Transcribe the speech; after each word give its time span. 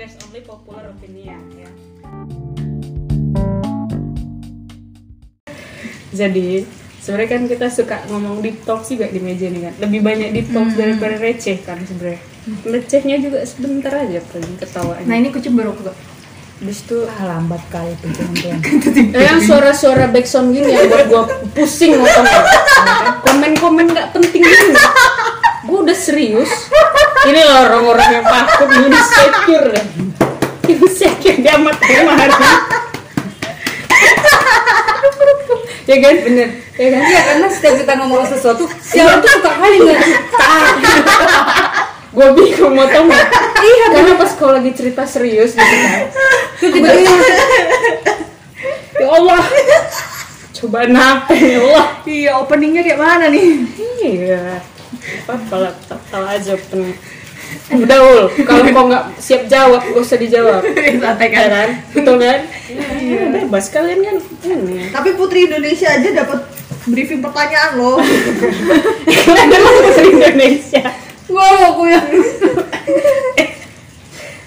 there's 0.00 0.16
only 0.24 0.40
popular 0.40 0.88
opinion 0.96 1.44
ya. 1.52 1.68
Jadi 6.16 6.64
sebenarnya 7.04 7.28
kan 7.28 7.42
kita 7.44 7.66
suka 7.68 7.96
ngomong 8.08 8.40
deep 8.40 8.64
talk 8.64 8.80
juga 8.88 9.12
di 9.12 9.20
meja 9.20 9.52
nih 9.52 9.68
kan. 9.68 9.74
Lebih 9.76 10.00
banyak 10.00 10.28
deep 10.32 10.48
talk 10.56 10.72
daripada 10.72 11.20
receh 11.20 11.60
kan 11.60 11.76
sebenarnya. 11.84 12.16
Recehnya 12.64 13.20
juga 13.20 13.44
sebentar 13.44 13.92
aja 13.92 14.24
paling 14.32 14.56
ketawanya. 14.56 15.04
Nah 15.04 15.16
ini 15.20 15.28
kucing 15.28 15.52
baru 15.52 15.76
kok. 15.76 15.92
Habis 15.92 16.80
itu 16.80 16.96
ah 17.04 17.36
lambat 17.36 17.60
kali 17.68 17.92
pencurian 18.00 18.60
Eh, 19.16 19.24
yang 19.24 19.40
suara-suara 19.40 20.12
backsound 20.12 20.52
gini 20.52 20.76
yang 20.76 20.92
buat 20.92 21.06
gua 21.08 21.24
pusing 21.56 21.96
ngomong 21.96 22.28
komen-komen 23.24 23.88
nggak 23.88 24.12
penting 24.12 24.44
gini 24.44 24.76
gua 25.64 25.88
udah 25.88 25.96
serius 25.96 26.52
ini 27.28 27.40
loh 27.44 27.58
orang-orang 27.68 28.08
yang 28.16 28.24
takut 28.24 28.68
insecure. 28.72 29.68
Ya 29.74 30.74
insecure 30.78 31.38
dia 31.42 31.52
amat 31.60 31.76
kemarin. 31.82 32.30
Ya 35.90 35.96
kan 35.98 36.14
bener. 36.22 36.48
Ya 36.78 36.88
kan? 36.96 37.02
Iya 37.02 37.20
karena 37.26 37.46
setiap 37.50 37.74
kita 37.82 37.92
ngomong 37.98 38.24
sesuatu 38.24 38.64
siapa 38.80 39.20
tuh 39.20 39.30
suka 39.36 39.50
kali 39.58 39.76
nggak? 39.84 40.00
Gue 42.10 42.28
bingung 42.34 42.74
mau 42.78 42.86
tau 42.88 43.04
nggak? 43.04 43.26
Iya 43.60 43.86
karena 43.92 44.12
pas 44.16 44.30
kalau 44.38 44.52
lagi 44.56 44.72
cerita 44.72 45.02
serius 45.04 45.52
gitu 45.58 45.76
kan? 45.84 46.08
Tiba-tiba 46.62 47.14
ya 49.00 49.06
Allah. 49.12 49.42
Coba 50.56 50.84
apa 50.88 51.32
ya 51.36 51.58
Allah. 51.58 51.86
Iya 52.06 52.30
openingnya 52.38 52.82
kayak 52.86 53.00
mana 53.00 53.26
nih? 53.28 53.64
Iya. 54.00 54.62
Apa 55.26 55.34
kalau 55.48 55.70
tahu 55.88 56.24
aja 56.26 56.54
pen. 56.68 56.94
Udah 57.70 57.98
ul, 57.98 58.22
kalau 58.46 58.62
kau 58.70 58.84
nggak 58.86 59.04
siap 59.18 59.50
jawab, 59.50 59.82
gak 59.82 59.98
usah 60.02 60.18
dijawab. 60.18 60.62
Santai 61.02 61.28
Ya 61.34 61.46
kan? 61.50 61.68
Betul 61.90 62.16
kan? 62.22 62.40
Iya. 62.70 63.22
Bebas 63.42 63.66
kalian 63.74 64.00
kan 64.06 64.16
ini. 64.46 64.86
Tapi 64.94 65.18
Putri 65.18 65.50
Indonesia 65.50 65.90
aja 65.90 66.08
dapat 66.14 66.46
briefing 66.86 67.18
pertanyaan 67.18 67.74
loh. 67.74 67.98
Kalian 69.26 69.48
emang 69.50 69.76
putri 69.82 70.08
Indonesia. 70.14 70.82
Wow, 71.30 71.74
aku 71.74 71.82
yang 71.90 72.06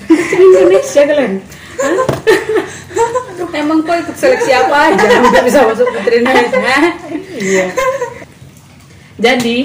Putri 0.07 0.43
Indonesia 0.43 1.01
kalian. 1.03 1.33
emang 3.53 3.85
kok 3.85 3.95
ikut 4.01 4.17
seleksi 4.17 4.49
apa 4.49 4.91
aja 4.91 5.05
udah 5.21 5.43
bisa 5.45 5.59
masuk 5.61 5.87
putri 5.93 6.25
Indonesia 6.25 6.57
Iya. 7.37 7.65
Jadi 9.21 9.57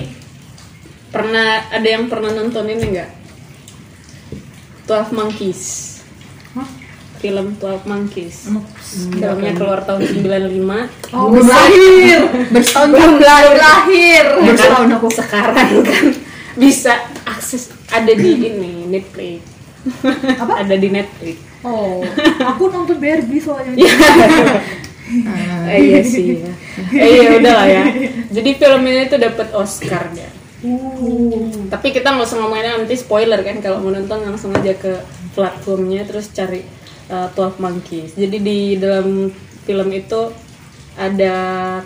pernah 1.08 1.48
ada 1.66 1.88
yang 1.88 2.06
pernah 2.06 2.30
nonton 2.30 2.64
ini 2.66 2.84
enggak? 2.86 3.10
Twelve 4.84 5.12
Monkeys. 5.12 5.86
Film 7.18 7.58
Twelve 7.58 7.82
Monkeys. 7.82 8.46
Filmnya 9.10 9.52
keluar 9.52 9.82
tahun 9.82 10.06
95 10.06 11.10
Oh, 11.10 11.28
belum 11.28 11.44
lahir. 11.44 12.20
Bersetahun 12.48 12.88
belum 12.88 13.14
lahir. 13.18 13.54
lahir. 13.58 14.24
bertahun 14.38 14.90
aku 14.92 15.08
sekarang 15.10 15.54
kan 15.82 16.04
bisa 16.62 16.94
akses 17.24 17.68
ada 17.88 18.10
di 18.10 18.30
ini 18.44 18.86
Netflix 18.86 19.42
Apa? 20.38 20.62
ada 20.62 20.74
di 20.74 20.88
Netflix 20.88 21.36
Oh, 21.60 22.06
aku 22.40 22.70
nonton 22.70 22.96
Barbie 22.96 23.38
soalnya. 23.38 23.74
eh, 25.68 25.78
iya 25.80 26.00
sih 26.00 26.38
ya. 26.38 26.52
eh, 26.92 27.08
iya 27.08 27.26
udah 27.36 27.52
lah 27.54 27.66
ya 27.66 27.82
jadi 28.30 28.50
film 28.54 28.82
ini 28.84 29.06
tuh 29.06 29.18
dapat 29.18 29.48
Oscar 29.52 30.06
ya 30.12 30.30
tapi 31.70 31.94
kita 31.94 32.10
nggak 32.10 32.26
usah 32.26 32.38
ngomongin 32.42 32.82
nanti 32.82 32.98
spoiler 32.98 33.38
kan 33.40 33.62
kalau 33.62 33.78
mau 33.78 33.94
nonton 33.94 34.26
langsung 34.26 34.50
aja 34.50 34.74
ke 34.74 34.98
platformnya 35.32 36.02
terus 36.02 36.34
cari 36.34 36.66
uh, 37.08 37.30
12 37.30 37.62
Monkeys 37.62 38.18
jadi 38.18 38.36
di 38.42 38.74
dalam 38.74 39.30
film 39.62 39.88
itu 39.94 40.34
ada 40.98 41.34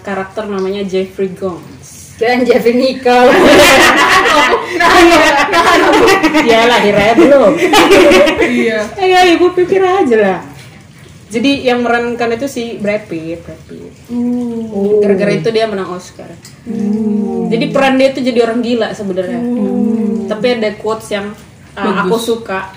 karakter 0.00 0.48
namanya 0.48 0.88
Jeffrey 0.88 1.28
Gomes 1.36 2.16
dan 2.16 2.48
Jeffrey 2.48 2.72
Nicole 2.72 3.28
ya 6.48 6.64
lahirnya 6.72 7.12
belum 7.12 7.52
Iya. 8.42 8.78
Eh 9.00 9.06
ya, 9.08 9.20
ibu 9.32 9.54
pikir 9.54 9.80
aja 9.80 10.16
lah. 10.18 10.38
Jadi 11.32 11.64
yang 11.64 11.80
merankan 11.80 12.36
itu 12.36 12.44
si 12.44 12.76
Brad 12.76 13.08
Pitt, 13.08 13.40
Brad 13.40 13.60
Pitt. 13.64 13.92
Gara-gara 15.00 15.32
itu 15.32 15.48
dia 15.48 15.64
menang 15.64 15.96
Oscar. 15.96 16.28
Jadi 17.50 17.64
peran 17.74 17.98
dia 17.98 18.14
itu 18.14 18.20
jadi 18.22 18.38
orang 18.46 18.62
gila 18.62 18.88
sebenarnya. 18.94 19.40
Tapi 20.30 20.46
ada 20.58 20.70
quotes 20.78 21.10
yang 21.10 21.34
uh, 21.74 21.94
aku 22.06 22.16
suka. 22.18 22.70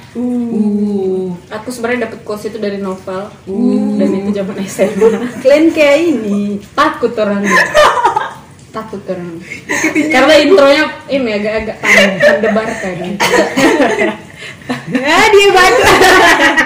Aku 1.52 1.68
sebenarnya 1.70 2.10
dapet 2.10 2.20
quotes 2.26 2.50
itu 2.50 2.58
dari 2.58 2.82
novel 2.82 3.30
dan 4.00 4.10
itu 4.10 4.30
zaman 4.34 4.56
SMA. 4.66 5.10
kalian 5.44 5.70
kayak 5.72 6.00
ini 6.02 6.58
Takut 6.74 7.14
orangnya. 7.14 7.52
Takut 8.76 9.00
orang. 9.08 9.40
Karena 10.12 10.34
intronya 10.42 10.86
ini 11.08 11.30
agak-agak 11.32 11.78
mendebarkan. 12.42 12.96
ah 14.96 15.26
dia 15.34 15.48
batu 15.54 15.84
gitu 15.86 16.65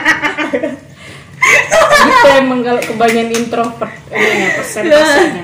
emang 2.38 2.59
kalau 2.62 2.81
kebanyakan 2.84 3.29
introvert? 3.34 3.94
Ini 4.13 4.35
ya 4.38 4.50
persentasenya. 4.62 5.44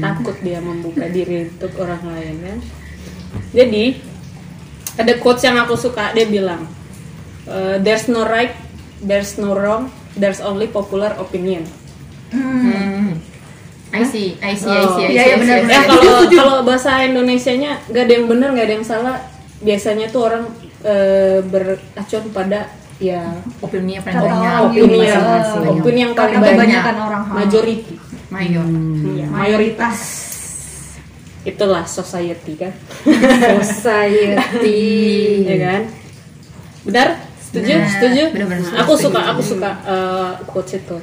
Takut 0.00 0.36
dia 0.40 0.58
membuka 0.64 1.04
diri 1.08 1.48
untuk 1.52 1.72
orang 1.80 2.02
lain 2.08 2.36
kan? 2.40 2.58
Jadi 3.52 3.84
ada 4.96 5.12
quotes 5.20 5.44
yang 5.44 5.58
aku 5.60 5.74
suka. 5.76 6.14
Dia 6.16 6.24
bilang 6.24 6.64
"Eh, 7.44 7.76
there's 7.84 8.08
no 8.08 8.24
right 8.24 8.54
there's 9.04 9.36
no 9.36 9.52
wrong 9.52 9.92
there's 10.16 10.40
only 10.40 10.66
popular 10.70 11.12
opinion. 11.20 11.66
I 13.94 14.02
see, 14.02 14.34
I 14.42 14.58
see, 14.58 14.66
I 14.66 14.82
see, 14.90 15.06
I 15.06 15.06
see. 15.06 15.06
Iya, 15.06 15.22
iya, 15.22 15.22
I 15.22 15.26
see, 15.30 15.38
benar, 15.38 15.58
I 15.58 15.62
see. 15.62 15.70
ya 15.70 15.80
kalau 15.86 16.14
kalau 16.34 16.56
bahasa 16.66 16.90
Indonesianya 17.06 17.78
nggak 17.86 18.02
ada 18.10 18.12
yang 18.18 18.26
benar 18.26 18.48
nggak 18.50 18.66
ada 18.66 18.74
yang 18.74 18.86
salah. 18.86 19.16
Biasanya 19.62 20.06
tuh 20.10 20.20
orang 20.26 20.44
eh, 20.82 21.38
beracuan 21.46 22.24
pada 22.34 22.74
ya 23.02 23.22
Opini 23.58 23.98
yang 23.98 24.04
paling 24.06 24.18
Kata 24.18 24.28
banyak, 24.30 24.52
opini 24.70 24.98
yang 25.02 25.24
opini 25.66 26.00
yang 26.00 26.12
paling 26.14 26.38
banyak 26.38 26.54
kebanyakan 26.54 26.96
orang 27.00 27.22
majority. 27.32 27.94
Mayor. 28.32 28.66
Iya, 29.14 29.26
mayoritas. 29.30 29.98
Itulah 31.44 31.84
society 31.86 32.56
kan? 32.56 32.72
Society 33.62 34.82
ya 35.44 35.56
kan? 35.60 35.82
Benar? 36.82 37.08
Setuju? 37.38 37.74
Benar. 37.78 37.90
setuju? 37.92 38.22
Nah, 38.32 38.58
setuju, 38.64 38.80
aku 38.80 38.92
suka 38.98 39.20
aku 39.30 39.42
suka 39.44 39.70
uh, 39.86 40.32
quotes 40.48 40.74
itu. 40.80 40.98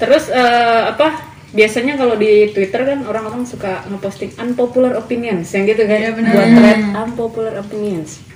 Terus 0.00 0.32
uh, 0.32 0.90
apa? 0.96 1.30
Biasanya 1.52 2.00
kalau 2.00 2.16
di 2.16 2.48
Twitter 2.56 2.80
kan 2.80 3.04
orang-orang 3.04 3.44
suka 3.44 3.84
ngeposting 3.92 4.32
unpopular 4.40 4.96
opinions 4.96 5.52
yang 5.52 5.68
gitu 5.68 5.84
kan? 5.84 6.16
Benar. 6.16 6.32
buat 6.32 6.48
thread 6.56 6.80
unpopular 6.96 7.54
opinions 7.60 8.31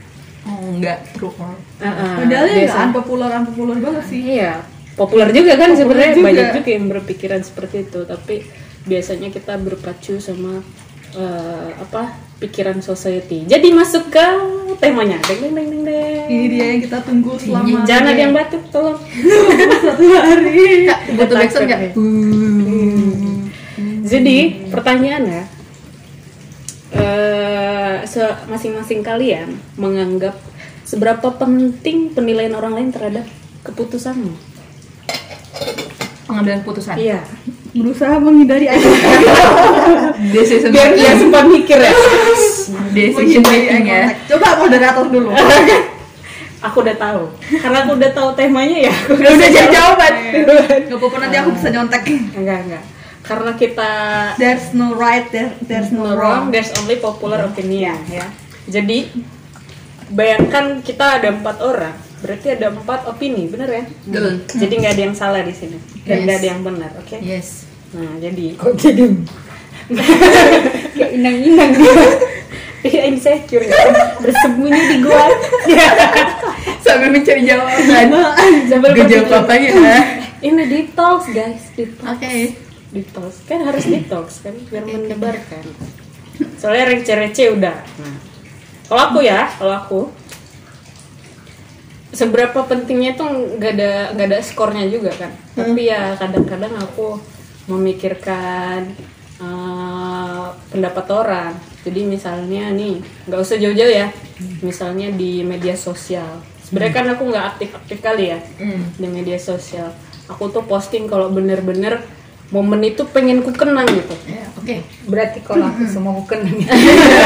Enggak 0.47 0.99
true. 1.13 1.35
Uh-uh, 1.35 2.13
Padahal 2.23 2.47
ya 2.47 2.65
nggak 2.65 2.87
unpopular 2.87 3.31
unpopular 3.37 3.77
banget 3.77 4.05
sih. 4.07 4.21
Iya, 4.39 4.63
populer 4.95 5.29
juga 5.31 5.53
kan 5.55 5.71
Populer 5.71 5.77
sebenarnya 5.77 6.13
juga. 6.15 6.27
banyak 6.27 6.47
juga 6.55 6.71
yang 6.71 6.87
berpikiran 6.89 7.41
seperti 7.43 7.77
itu, 7.83 8.01
tapi 8.03 8.37
biasanya 8.83 9.29
kita 9.29 9.59
berpacu 9.59 10.17
sama 10.17 10.63
eh, 11.13 11.71
apa 11.77 12.15
pikiran 12.37 12.79
society. 12.79 13.43
Jadi 13.45 13.73
masuk 13.73 14.07
ke 14.09 14.27
temanya. 14.77 15.19
Deng 15.21 15.41
deng 15.43 15.53
deng 15.53 15.69
deng 15.69 15.83
deng. 15.85 16.25
Ini 16.29 16.47
dia 16.47 16.65
yang 16.71 16.81
kita 16.81 16.99
tunggu 17.03 17.33
selama 17.35 17.83
Jangan 17.83 18.07
ada 18.07 18.21
yang 18.21 18.31
batuk, 18.31 18.63
tolong. 18.71 18.99
satu 19.83 20.05
hari. 20.15 20.87
Kak, 20.87 21.01
butuh 21.11 21.35
backsound 21.35 21.65
enggak? 21.65 21.81
Jadi 24.07 24.37
pertanyaannya, 24.71 25.43
se- 26.93 27.46
masing-masing 28.47 29.03
kalian 29.03 29.59
menganggap 29.75 30.39
seberapa 30.83 31.35
penting 31.35 32.15
penilaian 32.15 32.55
orang 32.55 32.79
lain 32.79 32.91
terhadap 32.95 33.27
keputusanmu? 33.63 34.33
Pengambilan 36.27 36.63
keputusan. 36.63 36.95
Iya. 36.99 37.21
Berusaha 37.77 38.17
menghindari 38.17 38.67
aja. 38.67 38.83
Decision 40.35 40.73
Biar 40.73 40.97
dia 40.97 41.13
sempat 41.15 41.45
mikir 41.45 41.77
ya. 41.77 41.93
Decision 42.91 43.45
making 43.45 43.85
ya. 43.85 44.15
Coba 44.31 44.59
moderator 44.59 45.07
dulu. 45.07 45.31
aku 46.57 46.83
udah 46.83 46.97
tahu 46.99 47.31
karena 47.63 47.79
aku 47.85 47.95
udah 47.95 48.11
tahu 48.11 48.29
temanya 48.35 48.91
ya 48.91 48.95
aku 49.07 49.13
Udah 49.23 49.29
udah 49.39 49.49
jadi 49.55 49.71
jawab. 49.71 50.03
jawaban. 50.03 50.15
Gak 50.89 50.99
apa-apa 50.99 51.17
nanti 51.23 51.37
aku 51.39 51.51
bisa 51.55 51.69
nyontek. 51.71 52.03
enggak 52.35 52.59
enggak 52.67 52.83
karena 53.27 53.53
kita 53.53 53.91
There's 54.37 54.71
no 54.71 54.95
right, 54.95 55.27
there, 55.29 55.51
there's 55.61 55.91
no 55.91 56.07
no 56.07 56.15
wrong. 56.15 56.19
wrong 56.19 56.45
there's 56.49 56.71
only 56.79 56.97
popular 56.97 57.43
opinion 57.43 57.99
ya 58.07 58.27
jadi 58.67 59.11
bayangkan 60.09 60.81
kita 60.81 61.19
ada 61.19 61.29
empat 61.31 61.59
orang 61.59 61.95
berarti 62.17 62.55
ada 62.55 62.71
empat 62.71 63.05
opini 63.07 63.47
bener 63.47 63.69
ya 63.69 63.85
Betul. 64.07 64.33
jadi 64.49 64.73
nggak 64.79 64.93
ada 64.95 65.03
yang 65.05 65.15
salah 65.15 65.43
di 65.43 65.53
sini 65.53 65.77
dan 66.03 66.17
Yes. 66.17 66.25
nggak 66.25 66.37
ada 66.37 66.49
yang 66.49 66.61
benar 66.63 66.91
oke 66.97 67.17
Yes. 67.19 67.49
nah 67.91 68.13
jadi 68.17 68.47
kok 68.55 68.75
jadi 68.77 69.05
kayak 70.95 71.11
inang-inang 71.13 71.71
dia 71.75 71.95
dia 72.83 73.03
insecure 73.05 73.63
ya 73.63 73.75
bersembunyi 74.19 74.83
di 74.89 74.97
gua 75.03 75.27
Sambil 76.87 77.11
mencari 77.11 77.43
jawaban. 77.43 78.07
Sambil 78.71 78.91
Gak 78.95 79.11
jawab 79.11 79.43
berpikir. 79.43 79.43
apa 79.43 79.55
ya. 79.59 79.99
Ini 80.47 80.63
detox 80.71 81.27
guys, 81.29 81.67
detox. 81.75 82.07
Oke. 82.07 82.55
Detox 82.97 83.45
kan 83.45 83.61
harus 83.61 83.85
detox 83.85 84.41
kan 84.41 84.57
biar 84.73 84.89
mendebarkan. 84.89 85.65
Soalnya 86.57 86.97
receh-receh 86.97 87.53
udah. 87.53 87.77
Nah, 87.77 88.17
kalau 88.89 89.03
aku 89.13 89.19
ya, 89.21 89.53
kalau 89.61 89.75
aku 89.77 90.01
seberapa 92.17 92.65
pentingnya 92.65 93.13
tuh 93.13 93.29
nggak 93.61 93.73
ada 93.77 93.93
nggak 94.17 94.27
ada 94.33 94.39
skornya 94.41 94.89
juga 94.89 95.13
kan. 95.13 95.29
Tapi 95.53 95.93
ya 95.93 96.17
kadang-kadang 96.17 96.73
aku 96.81 97.21
memikirkan 97.69 98.97
eh, 99.45 100.47
pendapat 100.73 101.07
orang. 101.13 101.53
Jadi 101.85 102.01
misalnya 102.09 102.73
nih 102.73 103.05
nggak 103.29 103.41
usah 103.45 103.61
jauh-jauh 103.61 103.93
ya. 103.93 104.09
Misalnya 104.65 105.13
di 105.13 105.45
media 105.45 105.77
sosial. 105.77 106.41
Sebenarnya 106.65 106.95
kan 106.97 107.07
aku 107.13 107.23
nggak 107.29 107.47
aktif-aktif 107.55 107.99
kali 108.01 108.33
ya 108.33 108.41
di 108.97 109.07
media 109.07 109.37
sosial. 109.37 109.93
Aku 110.27 110.51
tuh 110.51 110.67
posting 110.67 111.07
kalau 111.07 111.31
bener-bener 111.31 112.03
momen 112.51 112.81
itu 112.87 113.03
pengen 113.11 113.43
ku 113.43 113.51
kenang 113.51 113.87
gitu. 113.91 114.15
Ya, 114.27 114.47
oke. 114.55 114.77
Berarti 115.07 115.39
kalau 115.43 115.67
aku 115.67 115.83
semua 115.91 116.13
bukan 116.15 116.41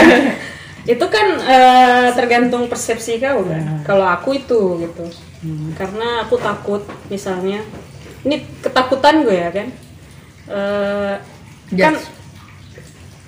itu 0.95 1.07
kan 1.13 1.27
eh, 1.45 2.09
tergantung 2.17 2.67
persepsi 2.67 3.21
kau 3.21 3.45
kan. 3.45 3.85
Kalau 3.85 4.07
aku 4.09 4.41
itu 4.41 4.81
gitu. 4.81 5.05
Karena 5.77 6.25
aku 6.25 6.41
takut 6.41 6.83
misalnya 7.13 7.61
ini 8.25 8.45
ketakutan 8.61 9.25
gue 9.25 9.37
ya 9.37 9.51
kan? 9.53 9.69
Eh, 10.51 11.15
kan 11.77 11.95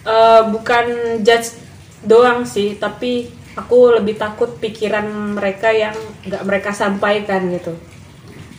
eh, 0.09 0.43
bukan 0.49 0.87
judge 1.23 1.63
doang 2.03 2.43
sih 2.43 2.75
tapi 2.75 3.31
aku 3.55 4.01
lebih 4.01 4.19
takut 4.19 4.59
pikiran 4.59 5.07
mereka 5.39 5.71
yang 5.71 5.95
nggak 6.27 6.43
mereka 6.43 6.71
sampaikan 6.75 7.47
gitu 7.53 7.77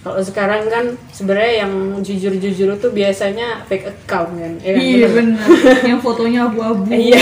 kalau 0.04 0.20
sekarang 0.20 0.68
kan 0.68 0.86
sebenarnya 1.10 1.64
yang 1.64 1.74
jujur-jujur 2.04 2.76
itu 2.76 2.88
biasanya 2.92 3.64
fake 3.66 3.88
account 3.88 4.36
kan 4.36 4.52
ya 4.60 4.72
kan? 4.76 4.82
Iya 4.84 5.08
Bener. 5.08 5.40
bener. 5.40 5.48
Yang 5.96 6.00
fotonya 6.04 6.40
abu-abu. 6.44 6.84
Iya. 6.92 7.20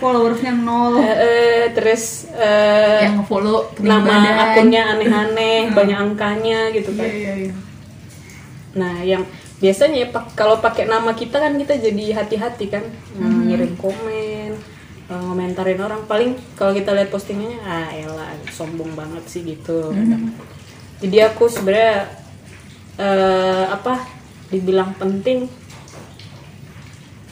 Followersnya 0.00 0.52
nol. 0.56 0.96
Eh, 0.96 1.12
eh, 1.12 1.62
terus 1.76 2.32
eh, 2.32 3.04
Yang 3.04 3.28
follow 3.28 3.68
nama 3.78 4.16
akunnya 4.48 4.96
aneh-aneh, 4.96 5.68
banyak 5.70 5.98
angkanya 5.98 6.72
gitu 6.72 6.96
kan. 6.96 7.04
Iya 7.04 7.12
iya 7.12 7.32
iya. 7.46 7.54
Nah, 8.72 9.04
yang 9.04 9.28
biasanya 9.60 9.96
ya, 10.00 10.08
pak- 10.08 10.32
kalau 10.32 10.56
pakai 10.56 10.88
nama 10.88 11.12
kita 11.12 11.36
kan 11.36 11.52
kita 11.54 11.76
jadi 11.76 12.16
hati-hati 12.16 12.66
kan, 12.66 12.84
Nah, 13.20 13.44
ngirim 13.44 13.76
komen, 13.76 14.56
ngomentarin 15.06 15.76
orang. 15.78 16.08
Paling 16.08 16.32
kalau 16.56 16.72
kita 16.72 16.96
lihat 16.96 17.12
postingannya, 17.12 17.60
ah 17.60 17.92
elah 17.92 18.32
sombong 18.48 18.96
banget 18.96 19.20
sih 19.28 19.44
gitu. 19.44 19.92
Jadi 20.98 21.16
aku 21.20 21.44
sebenarnya 21.46 22.21
eh, 22.98 23.64
apa 23.68 24.04
dibilang 24.52 24.92
penting, 25.00 25.48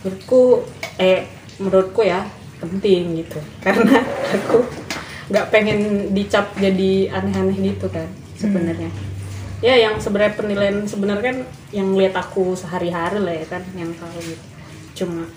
menurutku 0.01 0.65
eh 0.97 1.29
menurutku 1.61 2.01
ya 2.05 2.25
penting 2.61 3.25
gitu, 3.25 3.39
karena 3.65 4.01
aku 4.33 4.65
nggak 5.31 5.47
pengen 5.55 6.11
dicap 6.11 6.51
jadi 6.59 7.15
aneh-aneh 7.15 7.59
gitu 7.75 7.87
kan 7.89 8.09
sebenarnya. 8.35 8.91
Ya 9.61 9.77
yang 9.77 10.01
sebenarnya 10.01 10.35
penilaian 10.41 10.89
sebenarnya 10.89 11.25
kan 11.31 11.39
yang 11.71 11.93
lihat 11.93 12.17
aku 12.17 12.57
sehari-hari 12.57 13.21
lah 13.21 13.35
ya 13.37 13.47
kan 13.47 13.63
yang 13.77 13.93
tahu 13.95 14.19
gitu. 14.25 14.45
Cuma 15.05 15.29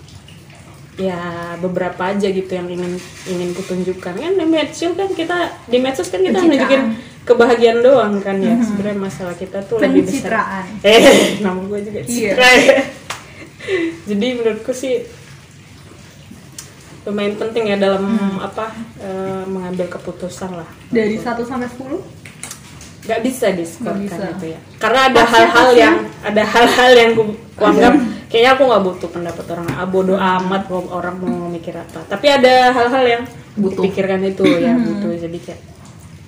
ya 0.96 1.54
beberapa 1.60 2.10
aja 2.10 2.32
gitu 2.32 2.48
yang 2.48 2.66
ingin 2.66 2.96
ingin 3.28 3.50
kutunjukkan. 3.52 4.16
Kan 4.16 4.34
di 4.34 4.46
medsos 4.48 4.96
kan 4.96 5.12
kita 5.12 5.52
di 5.68 5.78
medsos 5.78 6.08
kan 6.08 6.24
kita 6.24 6.40
nunjukin 6.40 6.82
kebahagiaan 7.24 7.80
doang 7.80 8.20
kan 8.20 8.36
ya. 8.38 8.56
Sebenarnya 8.60 9.00
masalah 9.00 9.34
kita 9.34 9.64
tuh 9.64 9.80
lebih 9.80 10.04
besar. 10.04 10.64
Eh 10.84 11.40
nama 11.40 11.60
gue 11.60 11.80
juga 11.82 12.00
Iya. 12.04 12.32
citra. 12.36 12.50
Ya 12.54 12.78
jadi 14.08 14.26
menurutku 14.36 14.72
sih 14.72 15.08
lumayan 17.04 17.36
penting 17.36 17.68
ya 17.68 17.76
dalam 17.76 18.04
apa 18.40 18.72
eh, 18.96 19.44
mengambil 19.44 19.88
keputusan 19.90 20.56
lah. 20.56 20.68
Dari 20.88 21.16
1 21.16 21.44
sampai 21.44 21.68
10? 21.68 22.24
nggak 23.04 23.20
bisa 23.20 23.52
diskorkan 23.52 24.32
itu 24.32 24.56
ya. 24.56 24.60
Karena 24.80 25.12
ada 25.12 25.22
hal-hal 25.28 25.68
ya. 25.76 25.80
yang 25.84 25.96
ada 26.24 26.40
hal-hal 26.40 26.90
yang 26.96 27.10
ku, 27.12 27.22
kuanggap 27.52 27.92
kayaknya 28.32 28.56
aku 28.56 28.62
nggak 28.64 28.80
butuh 28.80 29.08
pendapat 29.12 29.44
orang. 29.52 29.66
Ah 29.76 29.84
bodoh 29.84 30.16
amat 30.16 30.72
mau 30.72 30.88
orang 30.88 31.20
mau 31.20 31.52
mikir 31.52 31.76
apa. 31.76 32.00
Tapi 32.08 32.26
ada 32.32 32.72
hal-hal 32.72 33.04
yang 33.04 33.22
Butuh. 33.60 33.84
dipikirkan 33.84 34.24
itu 34.24 34.48
ya 34.48 34.72
butuh. 34.80 35.20
Jadi 35.20 35.36
kayak 35.36 35.60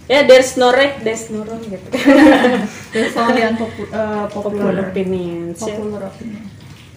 ya 0.06 0.22
there's 0.22 0.54
no 0.54 0.70
right 0.70 0.98
there's 1.00 1.26
no 1.28 1.42
wrong 1.42 1.58
gitu 1.60 1.86
soal 3.12 3.34
yang 3.34 3.54
popu- 3.54 3.86
eh, 3.86 4.24
popular 4.28 4.70
popular 4.70 4.74
opinions 4.84 5.58
ya. 5.58 5.74
popular 5.74 6.02
opinion. 6.04 6.42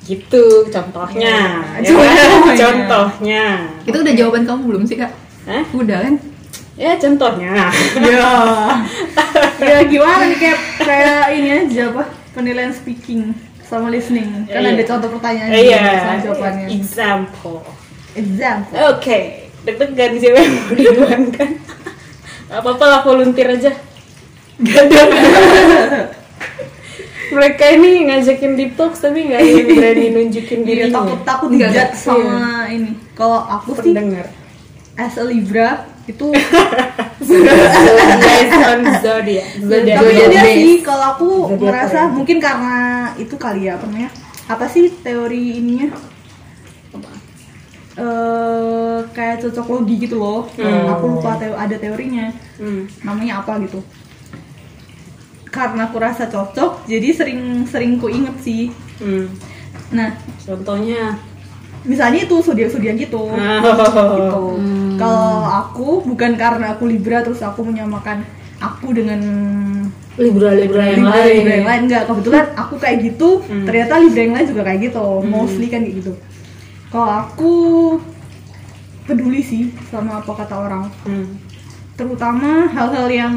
gitu 0.01 0.43
contohnya 0.67 1.33
ya 1.77 1.85
Contohnya. 1.85 2.17
kan? 2.17 2.55
contohnya 2.55 3.45
Itu 3.83 3.97
udah 3.99 4.13
jawaban 4.15 4.43
kamu 4.43 4.61
belum 4.63 4.83
sih 4.83 4.95
kak? 4.95 5.11
Hah? 5.45 5.63
Udah 5.71 5.99
kan? 6.01 6.13
ya 6.73 6.95
contohnya 6.95 7.69
Ya. 7.95 8.29
ya 9.69 9.77
gimana 9.83 10.23
nih 10.25 10.39
kayak 10.39 10.59
kayak 10.79 11.23
ini 11.31 11.49
aja 11.51 11.91
apa? 11.91 12.03
Penilaian 12.31 12.71
speaking 12.71 13.33
sama 13.61 13.89
listening. 13.89 14.45
Kan 14.45 14.63
Iya. 14.63 14.69
ada 14.71 14.83
contoh 14.87 15.09
pertanyaan 15.11 15.49
iya 15.51 15.81
sama 15.99 16.17
jawabannya. 16.23 16.65
example 16.71 17.59
Example. 18.11 18.73
Oke, 18.89 19.19
deg-degan 19.61 20.11
sih 20.15 20.27
yang 20.27 20.49
mau 20.49 20.73
duluan 20.73 21.21
kan. 21.29 21.49
Gak 21.53 21.93
apa-apa 22.51 22.85
lah 22.85 22.99
volunteer 23.01 23.49
aja. 23.51 23.71
Gak 24.57 24.83
ada. 24.85 25.01
Mereka 27.29 27.63
ini 27.71 28.09
ngajakin 28.09 28.51
deep 28.53 28.73
talks 28.73 28.99
tapi 28.99 29.21
nggak 29.23 29.37
ada 29.37 29.51
yang 29.53 29.69
berani 29.69 30.07
nunjukin 30.09 30.59
Iya, 30.59 30.67
dirinya. 30.89 30.97
takut 30.97 31.19
takut 31.21 31.49
Enggak, 31.53 31.69
dijat 31.69 31.89
sama 31.93 32.39
ini. 32.67 32.97
Kalau 33.13 33.39
aku 33.39 33.77
sih 33.77 33.93
pendengar. 33.93 34.25
as 34.95 35.15
a 35.15 35.23
Libra 35.23 35.85
itu 36.03 36.25
Guys 38.19 38.51
on 38.65 38.81
zodiac. 38.99 39.45
Zodiac. 39.59 39.95
tapi 39.95 40.11
dia 40.11 40.27
based. 40.33 40.57
sih 40.57 40.75
kalau 40.81 41.05
aku 41.13 41.29
Zodiac 41.47 41.61
ngerasa 41.61 41.99
mungkin 42.09 42.37
karena 42.41 42.75
itu 43.15 43.35
kali 43.35 43.61
ya 43.63 43.77
apa 43.77 43.85
namanya 43.85 44.09
apa 44.45 44.65
sih 44.65 44.89
teori 44.89 45.61
ininya 45.61 45.93
eh 47.99 48.99
kayak 49.11 49.43
cocok 49.43 49.67
logi 49.69 49.95
gitu 49.99 50.15
loh. 50.15 50.47
Aku 50.95 51.19
lupa 51.19 51.35
teo- 51.35 51.59
ada 51.59 51.75
teorinya. 51.75 52.31
Hmm. 52.55 52.87
namanya 53.03 53.39
apa 53.39 53.59
gitu. 53.63 53.79
Karena 55.49 55.87
aku 55.89 55.97
rasa 55.97 56.27
cocok 56.27 56.85
jadi 56.85 57.09
sering 57.11 57.65
sering 57.65 57.99
ku 57.99 58.07
inget 58.07 58.35
sih. 58.39 58.71
Hmm. 58.99 59.27
nah 59.91 60.13
Contohnya. 60.39 61.17
misalnya 61.79 62.27
itu 62.27 62.35
zodiak 62.43 62.67
gitu. 62.99 63.31
Oh. 63.31 64.11
gitu. 64.19 64.43
Kalau 64.99 65.39
aku 65.47 66.03
bukan 66.03 66.35
karena 66.35 66.75
aku 66.75 66.91
Libra 66.91 67.23
terus 67.23 67.39
aku 67.39 67.63
menyamakan 67.63 68.27
aku 68.59 68.91
dengan 68.91 69.19
Libra-libra 70.19 70.83
yang 70.83 71.07
Libra, 71.07 71.15
lain. 71.15 71.35
Libra 71.39 71.53
yang 71.55 71.67
lain. 71.71 71.81
Enggak 71.87 72.03
kebetulan 72.11 72.45
aku 72.59 72.75
kayak 72.75 72.97
gitu. 73.07 73.39
Ternyata 73.63 73.93
Libra 74.03 74.19
yang 74.19 74.35
lain 74.35 74.47
juga 74.51 74.61
kayak 74.67 74.79
gitu. 74.91 75.03
Mostly 75.23 75.67
kan 75.71 75.83
kayak 75.83 76.03
gitu 76.03 76.13
kalau 76.89 77.09
aku 77.21 77.53
peduli 79.03 79.41
sih 79.41 79.63
sama 79.87 80.19
apa 80.19 80.31
kata 80.35 80.55
orang 80.57 80.83
Hmm. 81.01 81.37
terutama 81.93 82.65
hal-hal 82.67 83.07
yang 83.07 83.35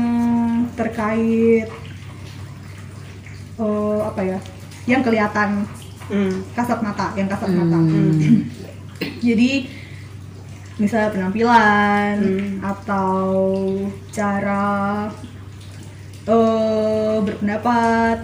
terkait 0.73 1.69
eh, 3.59 3.99
apa 4.03 4.21
ya 4.23 4.39
yang 4.85 5.01
kelihatan 5.01 5.65
Hmm. 6.07 6.45
kasat 6.53 6.81
mata 6.81 7.15
yang 7.15 7.25
kasat 7.27 7.51
mata 7.51 7.79
Hmm. 7.79 8.45
jadi 9.27 9.65
misalnya 10.75 11.11
penampilan 11.11 12.15
Hmm. 12.19 12.53
atau 12.61 13.23
cara 14.11 15.09
eh 16.23 17.17
berpendapat 17.21 18.19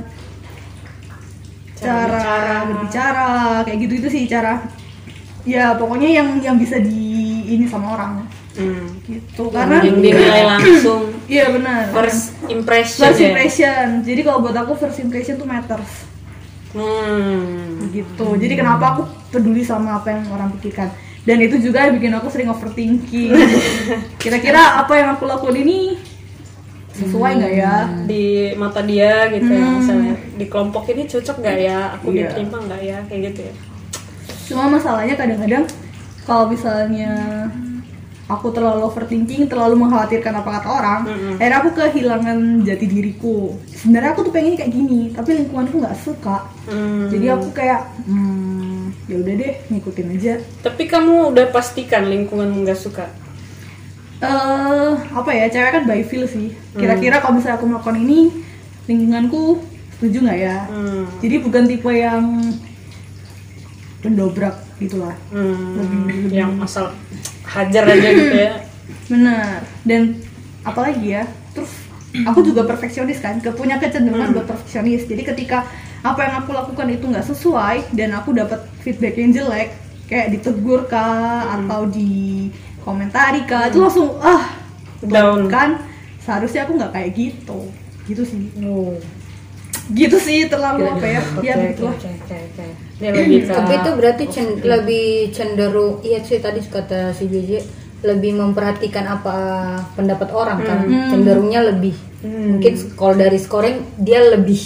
Cara 1.78 2.10
cara, 2.10 2.18
bicara. 2.18 2.54
berbicara 2.66 3.28
kayak 3.62 3.78
gitu 3.80 3.94
itu 3.96 4.08
sih 4.08 4.24
cara 4.26 4.58
ya 5.48 5.72
pokoknya 5.80 6.08
yang 6.12 6.28
yang 6.44 6.56
bisa 6.60 6.76
di 6.76 7.08
ini 7.48 7.64
sama 7.64 7.96
orang. 7.96 8.12
Hmm. 8.58 8.90
gitu 9.06 9.54
karena 9.54 9.78
yang 9.86 10.02
dinilai 10.02 10.42
langsung. 10.44 11.14
Iya 11.30 11.52
benar. 11.54 11.92
First 11.94 12.34
impression 12.50 13.04
first 13.06 13.20
ya. 13.22 13.30
impression. 13.30 13.84
Jadi 14.02 14.20
kalau 14.26 14.42
buat 14.42 14.56
aku 14.56 14.74
first 14.74 14.98
impression 14.98 15.38
tuh 15.38 15.46
matters. 15.46 16.08
Hmm. 16.74 17.88
gitu. 17.94 18.34
Jadi 18.36 18.54
kenapa 18.58 18.98
aku 18.98 19.02
peduli 19.30 19.62
sama 19.62 20.02
apa 20.02 20.10
yang 20.12 20.26
orang 20.34 20.50
pikirkan? 20.58 20.90
Dan 21.22 21.38
itu 21.38 21.60
juga 21.62 21.86
bikin 21.92 22.10
aku 22.12 22.28
sering 22.28 22.50
overthinking. 22.50 23.30
Kira-kira 24.22 24.82
apa 24.82 24.92
yang 24.98 25.08
aku 25.14 25.28
lakukan 25.28 25.54
ini 25.54 25.94
sesuai 26.98 27.30
nggak 27.38 27.52
ya? 27.54 27.74
Di 28.10 28.24
mata 28.58 28.82
dia 28.82 29.30
gitu 29.30 29.48
ya. 29.54 29.62
Hmm. 29.62 29.78
misalnya 29.78 30.14
di 30.34 30.44
kelompok 30.50 30.90
ini 30.90 31.06
cocok 31.06 31.36
nggak 31.38 31.58
ya? 31.62 31.78
Aku 32.00 32.10
Iya. 32.10 32.32
diterima 32.34 32.58
nggak 32.58 32.80
ya? 32.82 32.98
Kayak 33.06 33.22
gitu 33.32 33.40
ya 33.46 33.54
cuma 34.48 34.66
masalahnya 34.72 35.14
kadang-kadang 35.14 35.68
kalau 36.24 36.48
misalnya 36.48 37.12
aku 38.28 38.52
terlalu 38.52 38.84
overthinking, 38.84 39.48
terlalu 39.48 39.80
mengkhawatirkan 39.80 40.36
apa 40.36 40.60
kata 40.60 40.68
orang, 40.68 41.00
akhirnya 41.40 41.58
aku 41.64 41.70
kehilangan 41.72 42.60
jati 42.60 42.84
diriku. 42.84 43.56
Sebenarnya 43.72 44.12
aku 44.12 44.28
tuh 44.28 44.32
pengen 44.36 44.52
kayak 44.52 44.68
gini, 44.68 45.16
tapi 45.16 45.40
lingkunganku 45.40 45.80
nggak 45.80 45.96
suka. 45.96 46.44
Hmm. 46.68 47.08
Jadi 47.08 47.26
aku 47.32 47.48
kayak, 47.56 47.88
hmm, 48.04 49.08
ya 49.08 49.16
udah 49.24 49.32
deh, 49.32 49.54
ngikutin 49.72 50.08
aja. 50.12 50.34
Tapi 50.60 50.82
kamu 50.84 51.32
udah 51.32 51.48
pastikan 51.48 52.04
lingkungan 52.04 52.52
nggak 52.68 52.76
suka. 52.76 53.08
eh 54.18 54.92
apa 55.14 55.30
ya, 55.30 55.46
cewek 55.48 55.70
kan 55.72 55.82
by 55.88 56.02
feel 56.04 56.28
sih. 56.28 56.52
Kira-kira 56.76 57.24
kalau 57.24 57.40
misalnya 57.40 57.56
aku 57.56 57.70
melakukan 57.70 57.96
ini, 57.96 58.28
lingkunganku 58.84 59.62
setuju 59.96 60.28
nggak 60.28 60.38
ya? 60.42 60.58
Hmm. 60.68 61.08
Jadi 61.24 61.36
bukan 61.40 61.64
tipe 61.64 61.88
yang 61.96 62.52
mendobrak 64.02 64.54
gitulah. 64.78 65.14
Hmm. 65.34 66.28
Yang 66.30 66.52
asal 66.62 66.84
hajar 67.44 67.84
aja 67.88 68.08
gitu 68.14 68.36
ya. 68.36 68.52
Benar. 69.08 69.58
Dan 69.82 70.22
apalagi 70.62 71.16
ya, 71.18 71.24
terus 71.52 71.72
aku 72.24 72.40
juga 72.44 72.62
perfeksionis 72.64 73.18
kan, 73.18 73.40
ke- 73.40 73.54
punya 73.56 73.76
kecenderungan 73.76 74.36
buat 74.36 74.46
perfeksionis. 74.46 75.08
Jadi 75.08 75.22
ketika 75.24 75.66
apa 75.98 76.20
yang 76.22 76.34
aku 76.44 76.54
lakukan 76.54 76.86
itu 76.94 77.04
nggak 77.10 77.26
sesuai 77.26 77.90
dan 77.90 78.14
aku 78.14 78.30
dapat 78.30 78.62
feedback 78.86 79.18
yang 79.18 79.34
jelek, 79.34 79.74
kayak 80.06 80.30
ditegur 80.30 80.86
kah 80.86 81.58
atau 81.58 81.90
di 81.90 82.48
komentari 82.86 83.42
kah, 83.44 83.66
itu 83.68 83.82
langsung 83.82 84.14
ah 84.22 84.54
Down. 85.02 85.50
kan. 85.50 85.82
Seharusnya 86.22 86.68
aku 86.68 86.76
nggak 86.76 86.92
kayak 86.92 87.10
gitu, 87.16 87.60
gitu 88.06 88.22
sih. 88.22 88.46
Oh. 88.62 88.94
Gitu 89.88 90.20
sih 90.20 90.44
terlalu 90.46 90.84
apa 90.84 91.06
ya? 91.08 91.20
Ya 91.40 91.54
begitulah. 91.56 91.96
Ke 92.98 93.46
Tapi 93.46 93.72
itu 93.78 93.90
berarti 93.94 94.24
cen- 94.26 94.58
lebih 94.60 95.30
cenderung 95.30 96.02
iya 96.02 96.18
sih 96.18 96.42
tadi 96.42 96.58
kata 96.66 97.14
si 97.14 97.30
JJ 97.30 97.50
lebih 97.98 98.38
memperhatikan 98.38 99.06
apa 99.06 99.34
pendapat 99.94 100.28
orang 100.30 100.58
kan. 100.62 100.78
Cenderungnya 101.10 101.66
lebih. 101.66 101.94
Mungkin 102.22 102.72
kalau 102.98 103.14
dari 103.14 103.38
scoring 103.38 103.98
dia 103.98 104.22
lebih. 104.22 104.58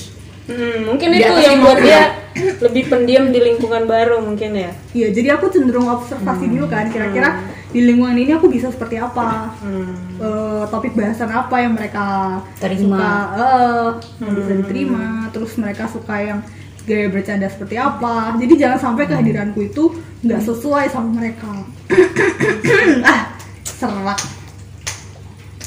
Hmm, 0.42 0.90
mungkin 0.90 1.14
Di 1.14 1.22
itu 1.22 1.32
yang 1.38 1.62
buat 1.62 1.78
dia 1.80 2.18
lebih 2.66 2.88
pendiam 2.88 3.28
di 3.30 3.40
lingkungan 3.40 3.84
baru 3.84 4.20
mungkin 4.24 4.56
ya. 4.56 4.72
Iya, 4.92 5.08
jadi 5.12 5.28
aku 5.36 5.52
cenderung 5.52 5.86
observasi 5.86 6.48
dulu 6.48 6.66
kan, 6.66 6.88
kira-kira 6.90 7.40
di 7.72 7.80
lingkungan 7.88 8.16
ini 8.18 8.36
aku 8.36 8.52
bisa 8.52 8.68
seperti 8.68 9.00
apa. 9.00 9.52
Hmm. 9.60 9.92
eh, 10.20 10.64
topik 10.68 10.92
bahasan 10.92 11.28
apa 11.32 11.56
yang 11.60 11.72
mereka 11.72 12.40
Terima. 12.60 12.80
suka 12.80 13.12
eh, 13.38 13.88
yang 14.24 14.32
bisa 14.36 14.52
diterima 14.60 15.04
terus 15.32 15.52
mereka 15.56 15.84
suka 15.88 16.16
yang 16.20 16.38
gaya 16.82 17.06
bercanda 17.08 17.46
seperti 17.46 17.78
apa 17.78 18.34
jadi 18.38 18.54
jangan 18.58 18.78
sampai 18.78 19.04
kehadiranku 19.06 19.60
itu 19.62 19.94
nggak 20.22 20.42
sesuai 20.42 20.90
sama 20.90 21.10
mereka 21.22 21.50
ah 23.12 23.22
serak 23.64 24.20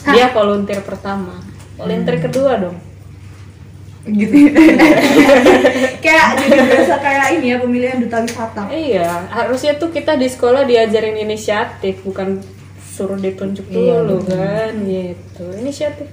Dia 0.06 0.30
volunteer 0.30 0.86
pertama. 0.86 1.42
Volunteer 1.82 2.22
kedua 2.22 2.62
dong. 2.62 2.78
gitu 4.06 4.38
kayak 6.06 6.28
jadi 6.38 6.58
berasa 6.62 6.96
kayak 7.02 7.42
ini 7.42 7.48
ya 7.50 7.58
pemilihan 7.58 7.98
duta 8.06 8.22
wisata 8.22 8.70
Iya, 8.70 9.26
harusnya 9.34 9.82
tuh 9.82 9.90
kita 9.90 10.14
di 10.14 10.30
sekolah 10.30 10.62
diajarin 10.70 11.18
inisiatif, 11.26 12.06
bukan 12.06 12.38
suruh 12.86 13.18
ditunjuk 13.18 13.66
dulu 13.66 14.22
kan 14.30 14.78
gitu. 14.86 15.50
Inisiatif. 15.58 16.06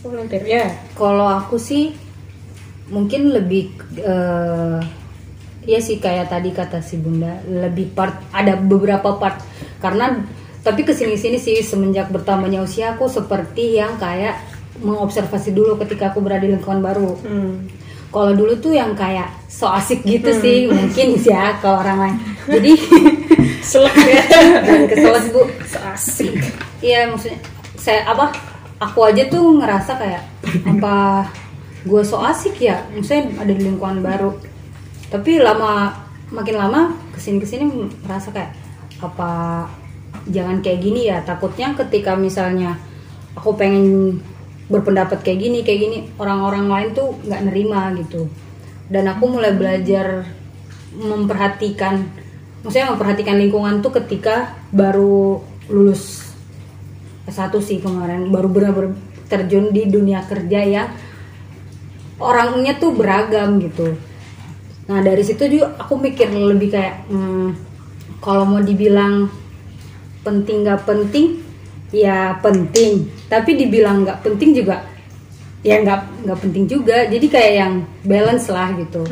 Volunteer 0.00 0.40
ya. 0.48 0.66
kalau 0.96 1.28
aku 1.28 1.60
sih 1.60 1.92
mungkin 2.86 3.30
lebih 3.30 3.70
eh 3.98 4.80
ya 5.66 5.78
sih 5.78 5.98
kayak 5.98 6.30
tadi 6.30 6.54
kata 6.54 6.78
si 6.78 6.94
bunda 6.96 7.42
lebih 7.44 7.90
part 7.90 8.14
ada 8.30 8.54
beberapa 8.54 9.18
part 9.18 9.42
karena 9.78 10.22
tapi 10.62 10.82
ke 10.82 10.94
sini 10.94 11.18
sini 11.18 11.38
sih 11.38 11.58
semenjak 11.58 12.06
bertambahnya 12.08 12.62
usia 12.62 12.94
aku 12.94 13.10
seperti 13.10 13.74
yang 13.74 13.98
kayak 13.98 14.38
mengobservasi 14.78 15.50
dulu 15.50 15.74
ketika 15.76 16.10
aku 16.10 16.22
berada 16.22 16.46
di 16.46 16.54
lingkungan 16.54 16.78
baru 16.78 17.18
Hmm. 17.18 17.66
kalau 18.08 18.30
dulu 18.32 18.54
tuh 18.56 18.72
yang 18.72 18.94
kayak 18.94 19.26
so 19.50 19.66
asik 19.66 20.06
gitu 20.06 20.30
sih 20.38 20.70
mungkin 20.70 21.18
sih 21.18 21.34
ya 21.34 21.58
kalau 21.58 21.82
orang 21.82 21.98
lain 21.98 22.16
jadi 22.54 22.72
Selek 23.66 23.96
ya. 23.98 24.22
dan 24.62 24.86
keselas 24.86 25.26
bu 25.34 25.42
So 25.66 25.82
asik. 25.90 26.38
Iya 26.78 27.10
maksudnya 27.10 27.42
saya 27.74 28.06
apa 28.06 28.30
aku 28.78 29.02
aja 29.02 29.26
tuh 29.26 29.58
ngerasa 29.58 29.98
kayak 29.98 30.22
apa 30.62 31.26
gue 31.86 32.02
so 32.02 32.18
asik 32.18 32.58
ya. 32.58 32.82
Maksudnya 32.90 33.38
ada 33.38 33.52
di 33.54 33.62
lingkungan 33.62 34.02
baru. 34.02 34.34
Tapi 35.08 35.38
lama 35.38 35.94
makin 36.34 36.58
lama 36.58 36.80
ke 37.14 37.22
sini 37.22 37.38
ke 37.38 37.46
sini 37.46 37.70
merasa 38.02 38.34
kayak 38.34 38.50
apa 38.98 39.64
jangan 40.26 40.58
kayak 40.60 40.82
gini 40.82 41.06
ya. 41.06 41.22
Takutnya 41.22 41.72
ketika 41.78 42.18
misalnya 42.18 42.74
aku 43.38 43.54
pengen 43.54 44.18
berpendapat 44.66 45.22
kayak 45.22 45.38
gini 45.46 45.58
kayak 45.62 45.80
gini 45.86 45.98
orang-orang 46.18 46.66
lain 46.66 46.88
tuh 46.92 47.14
nggak 47.22 47.42
nerima 47.46 47.94
gitu. 48.02 48.26
Dan 48.90 49.06
aku 49.06 49.38
mulai 49.38 49.54
belajar 49.54 50.26
memperhatikan 50.96 52.02
maksudnya 52.66 52.90
memperhatikan 52.90 53.38
lingkungan 53.38 53.78
tuh 53.78 53.94
ketika 53.94 54.58
baru 54.74 55.38
lulus 55.70 56.34
S1 57.30 57.54
sih 57.62 57.78
kemarin. 57.78 58.26
Baru 58.34 58.50
benar-benar 58.50 58.98
terjun 59.26 59.74
di 59.74 59.86
dunia 59.86 60.22
kerja 60.26 60.62
yang 60.62 60.88
orangnya 62.18 62.74
tuh 62.74 62.92
beragam 62.92 63.58
gitu. 63.58 63.96
Nah 64.86 65.00
dari 65.00 65.20
situ 65.20 65.42
juga 65.46 65.74
aku 65.76 65.96
mikir 65.96 66.28
lebih 66.28 66.70
kayak 66.70 67.06
hmm, 67.06 67.48
kalau 68.18 68.44
mau 68.44 68.60
dibilang 68.60 69.28
penting 70.22 70.62
nggak 70.62 70.82
penting 70.82 71.42
ya 71.88 72.38
penting, 72.38 72.92
tapi 73.26 73.54
dibilang 73.54 74.02
nggak 74.02 74.20
penting 74.20 74.50
juga 74.52 74.82
ya 75.60 75.78
nggak 75.78 76.24
nggak 76.24 76.38
penting 76.40 76.64
juga. 76.66 77.04
Jadi 77.04 77.26
kayak 77.26 77.52
yang 77.54 77.72
balance 78.02 78.46
lah 78.48 78.70
gitu. 78.74 79.02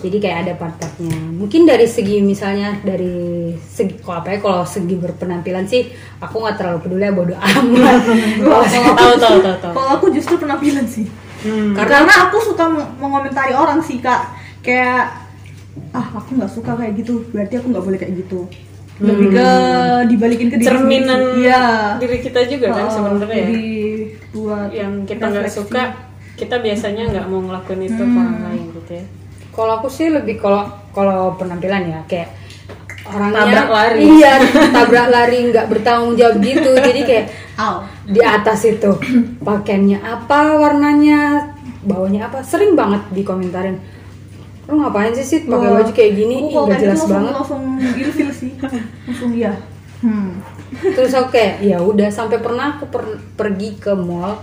Jadi 0.00 0.20
kayak 0.20 0.38
ada 0.42 0.52
part-partnya. 0.54 1.16
Mungkin 1.32 1.64
dari 1.64 1.86
segi 1.86 2.20
misalnya 2.20 2.76
dari 2.78 3.16
segi 3.56 3.96
kalau 3.98 4.20
apa 4.20 4.28
ya 4.30 4.38
kalau 4.38 4.60
segi 4.62 4.94
berpenampilan 4.94 5.64
sih 5.64 5.88
aku 6.18 6.44
nggak 6.44 6.56
terlalu 6.56 6.78
peduli 6.78 7.04
ya 7.04 7.12
bodo 7.12 7.32
amat. 7.32 8.00
Kalau- 8.42 8.68
Tahu 9.00 9.14
tahu 9.16 9.36
tahu 9.38 9.56
tahu. 9.58 9.72
kalau 9.72 9.90
aku 9.94 10.06
justru 10.10 10.36
penampilan 10.36 10.84
sih 10.84 11.08
Hmm. 11.44 11.76
karena 11.76 12.12
aku 12.24 12.40
suka 12.42 12.64
meng- 12.66 12.92
mengomentari 12.98 13.52
orang 13.52 13.78
sih 13.78 14.00
kak 14.00 14.32
kayak 14.60 15.12
ah 15.90 16.06
aku 16.14 16.34
nggak 16.34 16.48
suka 16.48 16.72
kayak 16.72 16.96
gitu 16.96 17.20
berarti 17.28 17.54
aku 17.54 17.66
nggak 17.68 17.84
boleh 17.84 17.98
kayak 17.98 18.14
gitu 18.16 18.48
lebih 18.96 19.28
ke 19.28 19.48
dibalikin 20.06 20.48
ke 20.48 20.56
diri 20.56 20.70
Cerminan 20.70 21.20
sendiri. 21.20 21.42
iya 21.42 21.62
diri 21.98 22.18
kita 22.18 22.40
juga 22.46 22.70
kan 22.70 22.86
Oh, 22.86 22.90
sebenarnya 22.90 23.26
ya. 23.28 23.44
jadi 23.44 23.66
buat 24.30 24.70
Yang 24.70 24.92
kita 25.04 25.24
nggak 25.28 25.50
suka, 25.50 25.82
kita 26.34 26.56
biasanya 26.58 27.02
nggak 27.08 27.26
mau 27.26 27.40
ngelakuin 27.42 27.82
itu 27.84 27.98
ke 27.98 28.16
orang 28.16 28.38
lain 28.44 28.64
gitu 28.72 28.92
ya. 28.94 29.04
Kalau 29.50 29.72
aku 29.76 29.88
sih 29.88 30.08
lebih 30.08 30.38
kalau 30.38 30.62
kalau 30.90 31.34
penampilan 31.34 31.82
ya 31.84 32.00
kayak 32.06 32.30
orangnya 33.04 33.42
Tabrak 33.44 33.68
lari. 33.68 34.02
Iya, 34.08 34.32
tabrak 34.70 35.08
lari 35.08 35.38
nggak 35.44 35.66
bertanggung 35.68 36.14
jawab 36.14 36.36
gitu. 36.40 36.70
Jadi 36.72 37.00
kayak 37.04 37.24
Au. 37.56 37.82
Di 38.04 38.20
atas 38.20 38.68
itu 38.68 38.90
pakaiannya 39.46 39.98
apa 40.00 40.60
warnanya, 40.60 41.52
bawahnya 41.84 42.28
apa, 42.28 42.44
sering 42.44 42.76
banget 42.76 43.00
dikomentarin. 43.16 43.80
Lu 44.64 44.80
ngapain 44.80 45.12
sih 45.12 45.24
sih 45.24 45.40
pakai 45.44 45.68
baju 45.68 45.92
kayak 45.92 46.12
gini? 46.16 46.36
kalau 46.48 46.64
nggak 46.68 46.80
gitu 46.80 46.84
jelas 46.88 46.96
langsung, 46.96 47.12
banget. 47.12 47.32
langsung 47.36 47.62
ilfil 48.00 48.30
sih 48.32 48.50
langsung 49.08 49.30
iya 49.36 49.52
hmm. 50.00 50.30
Terus 50.96 51.12
aku 51.12 51.36
kayak 51.36 51.60
ya 51.60 51.78
udah 51.84 52.08
sampai 52.08 52.40
pernah 52.40 52.80
aku 52.80 52.88
per- 52.88 53.20
pergi 53.36 53.76
ke 53.76 53.92
mall 53.92 54.40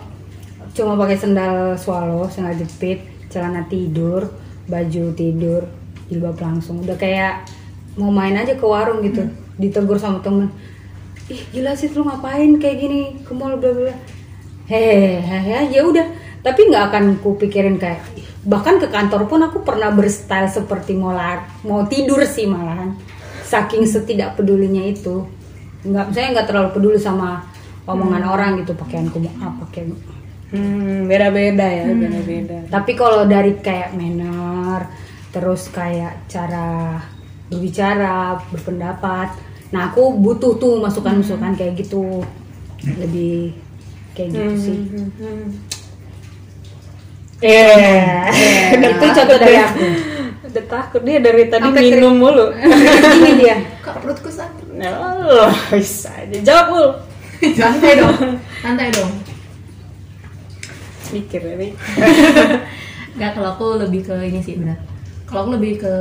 cuma 0.71 0.95
pakai 0.95 1.17
sendal 1.19 1.75
swallow, 1.75 2.31
sendal 2.31 2.55
jepit, 2.55 3.03
celana 3.27 3.67
tidur, 3.67 4.31
baju 4.71 5.05
tidur, 5.11 5.67
jilbab 6.07 6.39
langsung. 6.39 6.79
Udah 6.79 6.95
kayak 6.95 7.43
mau 7.99 8.07
main 8.07 8.37
aja 8.39 8.55
ke 8.55 8.63
warung 8.63 9.03
gitu. 9.03 9.27
Ditegur 9.59 9.99
sama 9.99 10.23
temen. 10.23 10.47
Ih 11.31 11.41
gila 11.49 11.71
sih 11.73 11.87
lu 11.89 12.03
ngapain 12.03 12.59
kayak 12.59 12.77
gini 12.77 12.99
ke 13.23 13.31
mall 13.31 13.55
bla 13.55 13.71
bla. 13.71 13.87
bla." 13.87 13.95
Hehehe 14.67 15.71
ya 15.71 15.81
udah. 15.87 16.07
Tapi 16.41 16.59
nggak 16.67 16.83
akan 16.91 17.03
ku 17.21 17.37
pikirin 17.37 17.77
kayak 17.77 18.01
"Ih, 18.17 18.27
bahkan 18.43 18.77
ke 18.77 18.87
kantor 18.89 19.29
pun 19.31 19.39
aku 19.41 19.63
pernah 19.63 19.89
berstyle 19.89 20.49
seperti 20.49 20.97
mau 20.97 21.13
lar- 21.13 21.47
mau 21.63 21.85
tidur 21.85 22.25
sih 22.25 22.45
malahan. 22.45 22.93
Saking 23.45 23.83
setidak 23.83 24.35
pedulinya 24.35 24.83
itu 24.83 25.23
nggak 25.81 26.13
saya 26.13 26.27
nggak 26.31 26.47
terlalu 26.47 26.69
peduli 26.71 26.99
sama 27.01 27.41
omongan 27.89 28.23
orang 28.23 28.51
gitu 28.61 28.77
pakaianku 28.77 29.17
mau 29.17 29.33
apa 29.41 29.65
kayak 29.73 29.97
Hmm, 30.51 31.07
beda-beda 31.07 31.63
ya, 31.63 31.87
beda-beda. 31.95 32.67
tapi 32.67 32.91
kalau 32.91 33.23
dari 33.23 33.55
kayak 33.57 33.95
manner 33.95 34.83
terus 35.31 35.71
kayak 35.71 36.27
cara 36.27 36.99
berbicara 37.47 38.35
berpendapat 38.51 39.31
nah 39.71 39.91
aku 39.91 40.19
butuh 40.19 40.59
tuh 40.59 40.83
masukan-masukan 40.83 41.55
kayak 41.55 41.79
gitu 41.79 42.23
lebih 42.99 43.55
kayak 44.15 44.35
gitu 44.35 44.53
sih 44.59 44.77
Iya. 47.41 48.29
itu 48.77 49.05
contoh 49.17 49.37
dari 49.41 49.57
aku 49.57 49.81
Udah 50.51 50.65
takut 50.67 51.01
dia 51.07 51.17
dari 51.23 51.47
tadi 51.47 51.63
Sampai 51.63 51.89
minum 51.89 52.13
mulu. 52.19 52.51
ini 53.17 53.31
dia 53.39 53.55
Kak 53.79 54.03
perutku 54.03 54.27
sakit. 54.27 54.67
Allah 54.83 55.49
bisa 55.71 56.11
aja 56.11 56.37
jawab 56.43 56.67
ul. 56.75 56.89
Santai 57.57 57.97
dong. 57.97 58.37
Santai 58.59 58.91
dong. 58.91 59.11
Mikir 61.15 61.41
ya. 61.41 61.55
Enggak 63.15 63.31
kalau 63.39 63.49
aku 63.55 63.65
lebih 63.79 64.03
ke 64.03 64.15
ini 64.27 64.43
sih 64.43 64.59
benar. 64.59 64.77
Kalau 65.23 65.47
aku 65.47 65.51
lebih 65.55 65.79
ke 65.79 65.93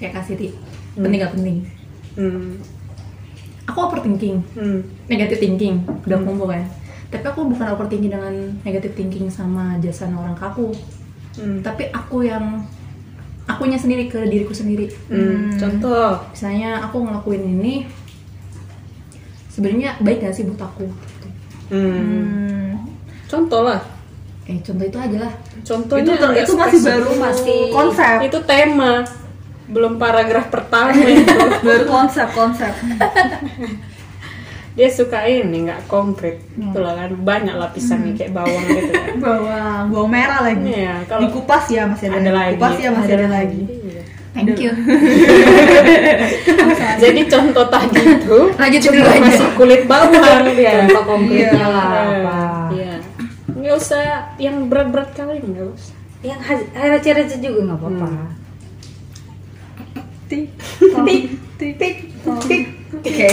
kayak 0.00 0.24
kasih 0.24 0.34
ti 0.40 0.48
penting 0.96 1.20
gak 1.20 1.34
penting. 1.36 1.56
Hmm. 2.16 2.56
Aku 3.76 3.92
overthinking, 3.92 4.40
Hmm. 4.56 4.80
negative 5.04 5.36
thinking, 5.36 5.84
udah 6.08 6.16
kumpul 6.24 6.48
kan. 6.48 6.64
Tapi 7.12 7.28
aku 7.28 7.44
bukan 7.44 7.76
overthinking 7.76 8.08
dengan 8.08 8.32
negative 8.64 8.96
thinking 8.96 9.28
sama 9.28 9.76
jasa 9.84 10.08
orang 10.08 10.32
ke 10.32 10.48
aku. 10.48 10.72
Hmm. 11.36 11.60
Tapi 11.60 11.92
aku 11.92 12.24
yang 12.24 12.64
akunya 13.44 13.76
sendiri 13.76 14.08
ke 14.08 14.24
diriku 14.32 14.56
sendiri. 14.56 14.88
Hmm. 15.12 15.60
Contoh. 15.60 16.24
Misalnya 16.32 16.88
aku 16.88 17.04
ngelakuin 17.04 17.44
ini 17.44 17.84
sebenarnya 19.52 20.00
baik 20.00 20.24
gak 20.24 20.32
sih 20.32 20.48
buat 20.48 20.72
aku? 20.72 20.88
Gitu. 20.88 21.28
Hmm. 21.76 21.92
Hmm. 22.00 22.72
Contoh 23.28 23.60
lah. 23.60 23.84
Eh 24.48 24.56
contoh 24.64 24.88
itu 24.88 24.96
aja 24.96 25.16
lah. 25.20 25.32
Contohnya 25.68 26.16
itu 26.16 26.26
itu 26.32 26.52
masih 26.56 26.80
baru 26.80 27.10
masih 27.20 27.60
konsep 27.76 28.24
Itu 28.24 28.40
tema. 28.48 29.04
Belum 29.66 29.96
paragraf 29.96 30.46
pertama 30.46 30.94
itu. 31.02 31.26
baru 31.60 31.84
konsep 31.84 32.28
konsep 32.30 32.70
Dia 34.72 34.88
suka 34.88 35.24
ini 35.24 35.64
nggak 35.64 35.86
konkret. 35.86 36.36
Itu 36.52 36.76
lah 36.76 36.92
kan 36.94 37.10
banyak 37.16 37.54
lapisannya 37.54 38.12
kayak 38.12 38.30
bawang 38.30 38.64
gitu 38.68 38.92
kan. 38.92 39.16
bawang 39.24 39.84
bawang 39.88 40.10
merah 40.10 40.40
lagi 40.42 40.68
Iya, 40.70 41.00
kalau 41.04 41.20
dikupas 41.24 41.64
ya 41.66 41.82
masih 41.84 42.06
ada, 42.06 42.18
ada 42.18 42.30
lagi. 42.30 42.50
dikupas 42.54 42.76
ya 42.76 42.88
masih 42.90 43.12
ada, 43.14 43.28
lagi 43.32 43.62
Iya. 43.64 44.02
Thank 44.36 44.60
you. 44.60 44.68
Jadi 46.98 47.20
contoh 47.26 47.64
tadi 47.66 48.00
itu 48.02 48.38
Lanjut 48.52 48.80
cuma 48.82 48.94
dulu 48.94 49.08
aja. 49.08 49.20
masih 49.22 49.48
kulit 49.54 49.82
bawang 49.84 50.12
dia. 50.52 50.72
contoh 50.84 51.02
konkretnya 51.06 51.48
Iya. 51.48 51.66
lah 51.66 51.86
apa 51.88 52.38
Iya. 52.70 52.94
Nggak 53.48 53.74
usah 53.74 54.00
yang 54.36 54.68
berat-berat 54.68 55.10
kali 55.10 55.40
nggak 55.40 55.66
usah. 55.66 55.94
yang 56.20 56.36
receh-receh 56.74 57.38
juga 57.38 57.60
nggak 57.64 57.78
apa-apa 57.78 58.08
tik 60.26 60.48
tik 61.06 61.22
tik 61.58 61.74
tik 61.78 61.96
tik 62.46 62.64
Oke. 62.96 63.28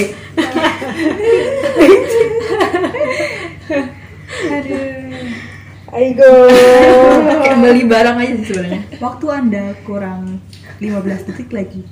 aduh 4.50 5.04
Aigo. 5.94 6.26
Kayak 7.38 7.58
beli 7.62 7.86
barang 7.86 8.18
aja 8.18 8.34
sih 8.42 8.46
sebenarnya. 8.50 8.82
waktu 8.98 9.26
anda 9.30 9.78
kurang 9.86 10.42
15 10.82 11.30
detik 11.30 11.54
lagi 11.54 11.86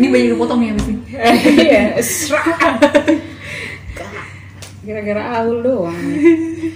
Ini 0.00 0.06
banyak 0.08 0.28
dipotong 0.32 0.60
ya 0.64 0.72
ini. 0.72 0.94
Iya. 1.60 1.84
serak. 2.00 2.80
Gara-gara 4.80 5.44
Aul 5.44 5.60
doang. 5.60 6.00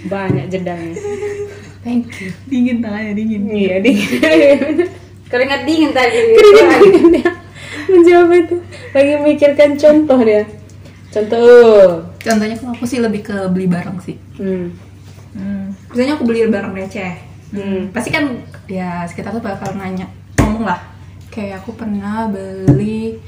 Banyak 0.05 0.53
jedanya. 0.53 0.93
Thank 1.81 2.21
you. 2.21 2.29
dingin 2.45 2.77
tangannya 2.81 3.17
dingin 3.17 3.41
Iya, 3.49 3.81
di 3.81 3.93
keringat 5.35 5.67
dingin 5.67 5.91
tadi 5.91 6.15
keringat 6.31 6.79
dingin 6.79 7.07
dia 7.19 7.31
menjawab 7.89 8.29
itu. 8.33 8.55
Lagi 8.91 9.13
mikirkan 9.21 9.69
contoh 9.77 10.19
dia. 10.23 10.43
Contoh. 11.13 12.03
Contohnya 12.19 12.55
kalau 12.57 12.73
aku 12.73 12.85
sih 12.89 12.99
lebih 12.99 13.21
ke 13.21 13.35
beli 13.53 13.67
barang 13.69 13.97
sih. 14.01 14.17
Hmm. 14.41 14.73
hmm. 15.37 15.63
Misalnya 15.93 16.13
aku 16.17 16.25
beli 16.25 16.49
barang 16.49 16.73
receh. 16.73 17.13
Hmm. 17.53 17.93
Pasti 17.93 18.09
kan 18.09 18.41
ya 18.65 19.05
sekitar 19.05 19.31
tuh 19.31 19.43
bakal 19.43 19.77
nanya, 19.77 20.09
ngomong 20.41 20.65
lah. 20.65 20.81
Kayak 21.29 21.63
aku 21.63 21.75
pernah 21.77 22.27
beli 22.27 23.21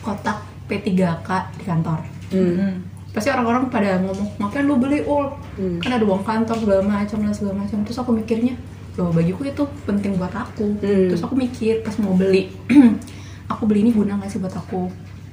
kotak 0.00 0.44
P3K 0.70 1.28
di 1.58 1.64
kantor. 1.66 2.00
Hmm. 2.30 2.54
Hmm. 2.54 2.74
Pasti 3.14 3.30
orang-orang 3.30 3.70
pada 3.70 4.02
ngomong, 4.02 4.42
ngapain 4.42 4.66
lu 4.66 4.74
beli 4.78 5.02
ul? 5.06 5.30
Hmm. 5.58 5.78
Kan 5.78 5.98
ada 5.98 6.04
uang 6.06 6.26
kantor 6.26 6.56
segala 6.58 6.82
macam 6.82 7.18
lah 7.22 7.34
segala 7.34 7.54
macam. 7.62 7.78
Terus 7.86 7.98
aku 7.98 8.10
mikirnya, 8.10 8.54
loh 8.94 9.10
bagiku 9.10 9.42
itu 9.42 9.62
penting 9.84 10.14
buat 10.14 10.30
aku. 10.30 10.78
Hmm. 10.78 11.10
Terus 11.10 11.22
aku 11.22 11.34
mikir 11.34 11.82
pas 11.82 11.94
mau 11.98 12.14
beli, 12.14 12.50
aku 13.52 13.66
beli 13.66 13.86
ini 13.86 13.90
guna 13.90 14.18
gak 14.22 14.30
sih 14.30 14.38
buat 14.38 14.54
aku? 14.54 14.86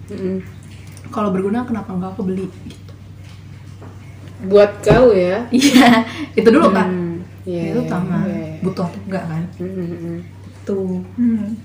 Hmm. 0.09 0.41
Kalau 1.11 1.29
berguna 1.29 1.61
kenapa 1.63 1.91
nggak 1.93 2.11
aku 2.17 2.23
beli? 2.25 2.45
Gitu. 2.65 2.93
Buat 4.49 4.81
kau 4.81 5.13
ya. 5.13 5.45
Iya, 5.53 6.05
itu 6.33 6.49
dulu 6.49 6.73
kan. 6.73 6.87
Hmm. 6.89 7.11
Iya. 7.41 7.73
itu 7.73 7.79
iya, 7.81 7.87
utama 7.89 8.17
iya, 8.29 8.37
iya. 8.37 8.53
butuh 8.61 8.85
atau 8.85 9.01
enggak 9.09 9.25
kan 9.25 9.43
Hmm, 9.57 10.21
tuh 10.61 11.01
Hmm. 11.17 11.57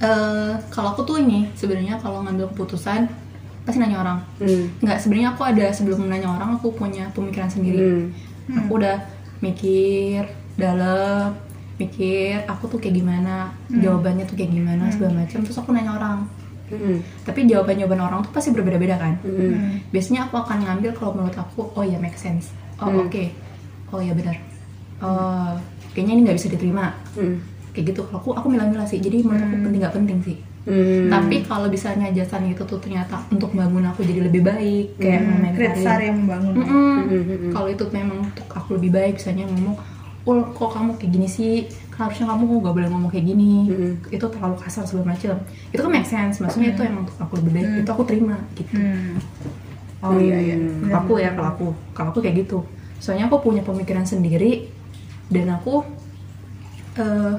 Eh, 0.00 0.52
kalau 0.72 0.96
aku 0.96 1.04
tuh 1.04 1.20
ini 1.20 1.44
sebenarnya 1.52 2.00
kalau 2.00 2.24
ngambil 2.24 2.48
keputusan 2.54 3.04
pasti 3.68 3.78
nanya 3.84 4.00
orang 4.00 4.18
Hmm. 4.40 4.72
nggak 4.80 4.96
sebenarnya 4.96 5.36
aku 5.36 5.44
ada 5.44 5.66
sebelum 5.68 6.08
nanya 6.08 6.32
orang 6.32 6.56
aku 6.56 6.72
punya 6.72 7.04
pemikiran 7.12 7.52
sendiri 7.52 8.08
Hmm. 8.48 8.64
aku 8.64 8.80
udah 8.80 8.96
mikir 9.44 10.24
dalam 10.58 11.32
mikir 11.76 12.42
aku 12.44 12.66
tuh 12.66 12.78
kayak 12.78 12.98
gimana? 12.98 13.54
Jawabannya 13.70 14.26
tuh 14.26 14.34
kayak 14.34 14.50
gimana? 14.50 14.90
Segala 14.90 15.14
macam. 15.16 15.38
Terus 15.40 15.56
aku 15.56 15.70
nanya 15.70 15.94
orang. 15.94 16.20
Hmm. 16.68 17.00
tapi 17.24 17.48
jawaban 17.48 17.80
jawaban 17.80 17.96
orang 17.98 18.20
tuh 18.20 18.28
pasti 18.28 18.52
berbeda-beda 18.52 19.00
kan? 19.00 19.16
Hmm. 19.24 19.80
biasanya 19.88 20.28
aku 20.28 20.36
akan 20.36 20.58
ngambil 20.60 20.92
kalau 20.92 21.16
menurut 21.16 21.32
aku 21.34 21.64
oh 21.64 21.80
ya 21.80 21.96
make 21.96 22.12
sense. 22.14 22.52
Oh 22.76 22.92
Hmm. 22.92 23.08
oke. 23.08 23.24
Oh 23.88 24.00
ya 24.00 24.12
benar. 24.12 24.36
Oh 24.98 25.56
kayaknya 25.90 26.12
ini 26.12 26.22
nggak 26.22 26.36
bisa 26.36 26.48
diterima. 26.50 26.92
Hmm. 27.14 27.40
kayak 27.72 27.86
gitu. 27.88 28.04
Kalau 28.04 28.20
aku 28.20 28.30
aku 28.34 28.46
milah-milah 28.50 28.84
sih. 28.84 28.98
Jadi 28.98 29.22
menurut 29.22 29.48
aku 29.48 29.56
penting 29.62 29.80
nggak 29.80 29.96
penting 29.96 30.18
sih. 30.22 30.38
Hmm. 30.60 31.08
tapi 31.08 31.40
kalau 31.42 31.64
misalnya 31.66 32.12
jasan 32.12 32.44
itu 32.44 32.60
tuh 32.60 32.76
ternyata 32.76 33.16
untuk 33.32 33.56
bangun 33.56 33.88
aku 33.88 34.04
jadi 34.04 34.28
lebih 34.28 34.44
baik 34.44 35.00
kayak 35.00 35.24
Hmm. 35.24 35.48
Kritsar 35.56 35.96
yang 35.98 36.20
membangun 36.20 36.52
Mm-mm. 36.52 36.68
Hmm, 36.68 37.08
hmm, 37.08 37.24
hmm. 37.24 37.50
kalau 37.56 37.68
itu 37.72 37.84
memang 37.88 38.18
untuk 38.20 38.44
aku 38.52 38.76
lebih 38.76 38.92
baik 38.92 39.16
misalnya 39.16 39.48
ngomong 39.48 39.80
ul 40.28 40.44
kok 40.52 40.70
kamu 40.76 41.00
kayak 41.00 41.12
gini 41.16 41.28
sih? 41.28 41.54
Harusnya 41.98 42.30
kamu 42.30 42.62
gak 42.62 42.74
boleh 42.78 42.88
ngomong 42.92 43.10
kayak 43.10 43.26
gini? 43.26 43.66
Mm-mm. 43.66 43.92
itu 44.14 44.22
terlalu 44.22 44.54
kasar 44.60 44.86
segala 44.86 45.16
macam 45.16 45.34
itu 45.72 45.80
kan 45.80 45.90
make 45.90 46.06
sense. 46.06 46.38
Maksudnya 46.38 46.76
itu 46.76 46.82
emang 46.84 47.08
untuk 47.08 47.16
aku 47.18 47.32
lebih 47.40 47.52
baik. 47.56 47.68
Itu 47.82 47.90
aku 47.90 48.04
terima 48.06 48.36
gitu. 48.54 48.76
Hmm. 48.76 49.16
oh 50.04 50.14
iya 50.20 50.36
iya. 50.38 50.56
Hmm. 50.60 50.86
Benar. 50.86 51.02
aku 51.02 51.12
ya 51.18 51.30
kalau 51.34 51.48
aku 51.50 51.66
kalau 51.96 52.08
aku 52.12 52.20
kayak 52.22 52.46
gitu. 52.46 52.62
Soalnya 53.02 53.26
aku 53.26 53.50
punya 53.50 53.64
pemikiran 53.66 54.04
sendiri 54.06 54.70
dan 55.32 55.48
aku 55.50 55.82
eh, 57.00 57.34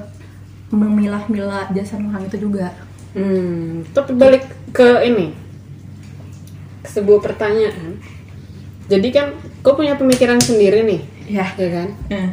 memilah-milah 0.70 1.72
jasa 1.72 1.96
orang 1.98 2.26
itu 2.28 2.36
juga. 2.46 2.74
Hmm, 3.16 3.82
tapi 3.90 4.14
balik 4.14 4.44
ke 4.70 5.02
ini. 5.08 5.34
Ke 6.84 6.88
sebuah 7.00 7.18
pertanyaan. 7.24 7.98
Jadi 8.90 9.08
kan 9.14 9.34
kau 9.62 9.78
punya 9.78 9.94
pemikiran 9.94 10.42
sendiri 10.42 10.82
nih, 10.82 11.00
ya 11.30 11.46
ya 11.54 11.68
kan? 11.70 11.88
eh, 12.10 12.28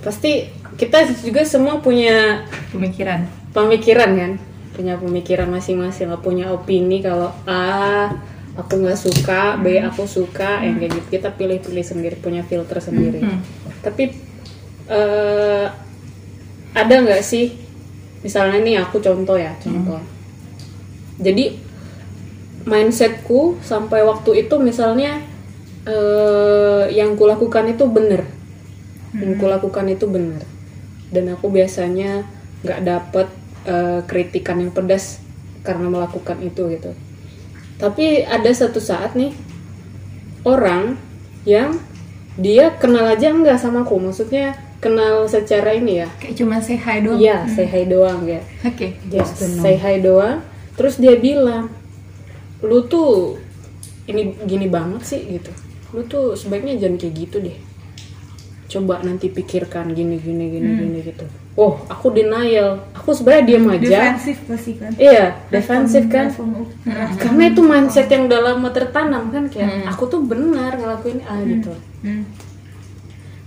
Pasti 0.00 0.48
kita 0.80 1.04
juga 1.20 1.44
semua 1.44 1.78
punya 1.84 2.48
pemikiran. 2.72 3.28
pemikiran 3.50 4.10
kan, 4.14 4.32
punya 4.78 4.94
pemikiran 4.94 5.50
masing-masing, 5.50 6.06
lah, 6.08 6.22
punya 6.22 6.54
opini 6.54 7.02
kalau 7.02 7.34
A 7.44 8.14
aku 8.54 8.78
nggak 8.78 8.98
suka, 8.98 9.58
B 9.58 9.82
aku 9.82 10.06
suka, 10.06 10.62
yang 10.62 10.78
kayak 10.78 11.02
gitu. 11.02 11.18
Kita 11.18 11.34
pilih-pilih 11.34 11.84
sendiri, 11.84 12.14
punya 12.18 12.46
filter 12.46 12.78
sendiri. 12.78 13.20
Hmm. 13.22 13.42
Tapi 13.82 14.14
eh, 14.86 15.66
ada 16.70 16.94
nggak 17.02 17.22
sih, 17.26 17.58
misalnya 18.22 18.62
nih 18.62 18.78
aku 18.82 19.02
contoh 19.02 19.34
ya, 19.34 19.54
contoh. 19.58 19.98
Jadi 21.20 21.58
mindsetku 22.70 23.58
sampai 23.66 24.06
waktu 24.06 24.46
itu 24.46 24.54
misalnya 24.62 25.18
eh, 25.88 26.84
yang 26.94 27.18
kulakukan 27.18 27.66
itu 27.74 27.84
bener, 27.90 28.22
yang 29.16 29.34
kulakukan 29.40 29.90
itu 29.90 30.06
bener, 30.06 30.42
dan 31.10 31.34
aku 31.34 31.50
biasanya 31.50 32.22
nggak 32.62 32.80
dapet 32.86 33.28
eh, 33.66 34.00
kritikan 34.06 34.62
yang 34.62 34.70
pedas 34.70 35.18
karena 35.66 35.90
melakukan 35.90 36.38
itu 36.40 36.70
gitu. 36.70 36.94
Tapi 37.80 38.22
ada 38.22 38.50
satu 38.52 38.78
saat 38.78 39.16
nih 39.16 39.32
orang 40.44 41.00
yang 41.48 41.76
dia 42.36 42.72
kenal 42.76 43.08
aja 43.08 43.32
enggak 43.32 43.58
sama 43.58 43.82
aku, 43.82 43.98
maksudnya 43.98 44.54
kenal 44.80 45.28
secara 45.28 45.76
ini 45.76 46.04
ya, 46.04 46.08
kayak 46.16 46.40
cuma 46.40 46.56
say 46.60 46.80
hi 46.80 47.04
doang 47.04 47.20
iya 47.20 47.44
say 47.52 47.68
hi 47.68 47.84
doang 47.84 48.24
ya. 48.24 48.40
oke 48.64 48.88
Ya, 49.12 49.24
say 49.28 49.76
hi 49.76 50.00
doang. 50.00 50.40
Terus 50.78 50.96
dia 50.96 51.20
bilang, 51.20 51.68
lu 52.64 52.80
tuh 52.88 53.36
ini 54.08 54.32
gini 54.48 54.72
banget 54.72 55.04
sih 55.04 55.20
gitu. 55.36 55.52
Lu 55.92 56.00
tuh 56.08 56.32
sebaiknya 56.32 56.80
jangan 56.80 56.96
kayak 56.96 57.14
gitu 57.16 57.36
deh. 57.44 57.58
Coba 58.70 59.02
nanti 59.02 59.26
pikirkan 59.28 59.90
gini 59.90 60.16
gini 60.16 60.46
gini 60.48 60.70
gini 60.76 60.98
gitu. 61.02 61.26
Oh, 61.54 61.82
aku 61.84 62.08
denial. 62.10 62.86
Aku 62.94 63.10
sebenarnya 63.10 63.44
diam 63.44 63.66
aja. 63.68 63.82
defensif 63.82 64.36
pasti 64.46 64.72
kan 64.74 64.90
Iya, 64.94 65.24
defensif 65.50 66.06
kan. 66.06 66.30
Respon- 66.30 66.70
Karena 67.16 67.42
itu 67.44 67.60
mindset 67.60 68.06
yang 68.06 68.24
udah 68.24 68.40
lama 68.46 68.68
tertanam 68.70 69.28
kan 69.28 69.44
kayak 69.46 69.68
aku 69.86 70.06
tuh 70.06 70.22
benar 70.22 70.72
ngelakuin 70.72 71.20
A 71.22 71.34
gitu. 71.42 71.74
Hmm. 72.00 72.24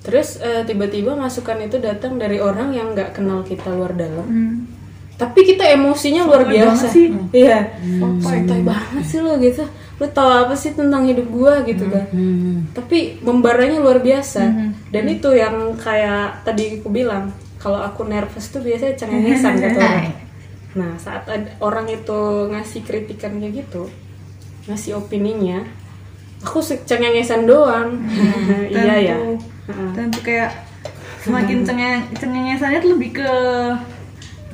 Terus 0.01 0.35
eh, 0.37 0.61
tiba-tiba 0.61 1.15
masukan 1.15 1.57
itu 1.61 1.79
datang 1.79 2.19
dari 2.19 2.37
orang 2.37 2.69
yang 2.69 2.91
nggak 2.91 3.15
kenal 3.15 3.41
kita 3.41 3.71
luar 3.71 3.93
dalam. 3.93 4.25
Hmm. 4.25 4.55
tapi 5.13 5.45
kita 5.45 5.63
emosinya 5.69 6.25
luar 6.25 6.41
Sotoy 6.41 6.51
biasa 6.51 6.85
sih. 6.89 7.07
iya 7.31 7.69
Sotoy. 7.77 8.33
sotoy 8.43 8.61
banget 8.65 9.03
sih 9.05 9.19
lo 9.21 9.37
gitu 9.37 9.61
lo 10.03 10.07
tau 10.11 10.27
apa 10.43 10.51
sih 10.59 10.75
tentang 10.75 11.07
hidup 11.07 11.31
gua? 11.31 11.63
Gitu 11.63 11.87
kan. 11.87 12.05
Hmm. 12.11 12.67
tapi 12.75 13.23
membaranya 13.23 13.79
luar 13.79 14.03
biasa. 14.03 14.43
Dan 14.91 15.07
itu 15.07 15.31
yang 15.31 15.79
kayak 15.79 16.43
tadi 16.43 16.83
aku 16.83 16.91
bilang 16.91 17.31
kalau 17.55 17.79
aku 17.79 18.03
nervous 18.03 18.51
tuh 18.51 18.59
biasanya 18.59 18.99
cengengesan 18.99 19.55
gitu. 19.63 19.79
Nah 20.73 20.97
saat 20.97 21.29
ada 21.29 21.53
orang 21.61 21.85
itu 21.85 22.49
ngasih 22.49 22.81
kritikan 22.81 23.37
kayak 23.37 23.61
gitu 23.61 23.93
ngasih 24.65 24.97
opininya 24.97 25.61
aku 26.43 26.59
cengengesan 26.59 27.47
doang. 27.47 28.03
Iya 28.73 28.95
ya. 28.99 29.17
Tentu. 29.95 30.19
kayak 30.27 30.51
semakin 31.23 31.63
cengeng 31.63 32.03
cengengesannya 32.19 32.83
tuh 32.83 32.91
lebih 32.99 33.23
ke 33.23 33.31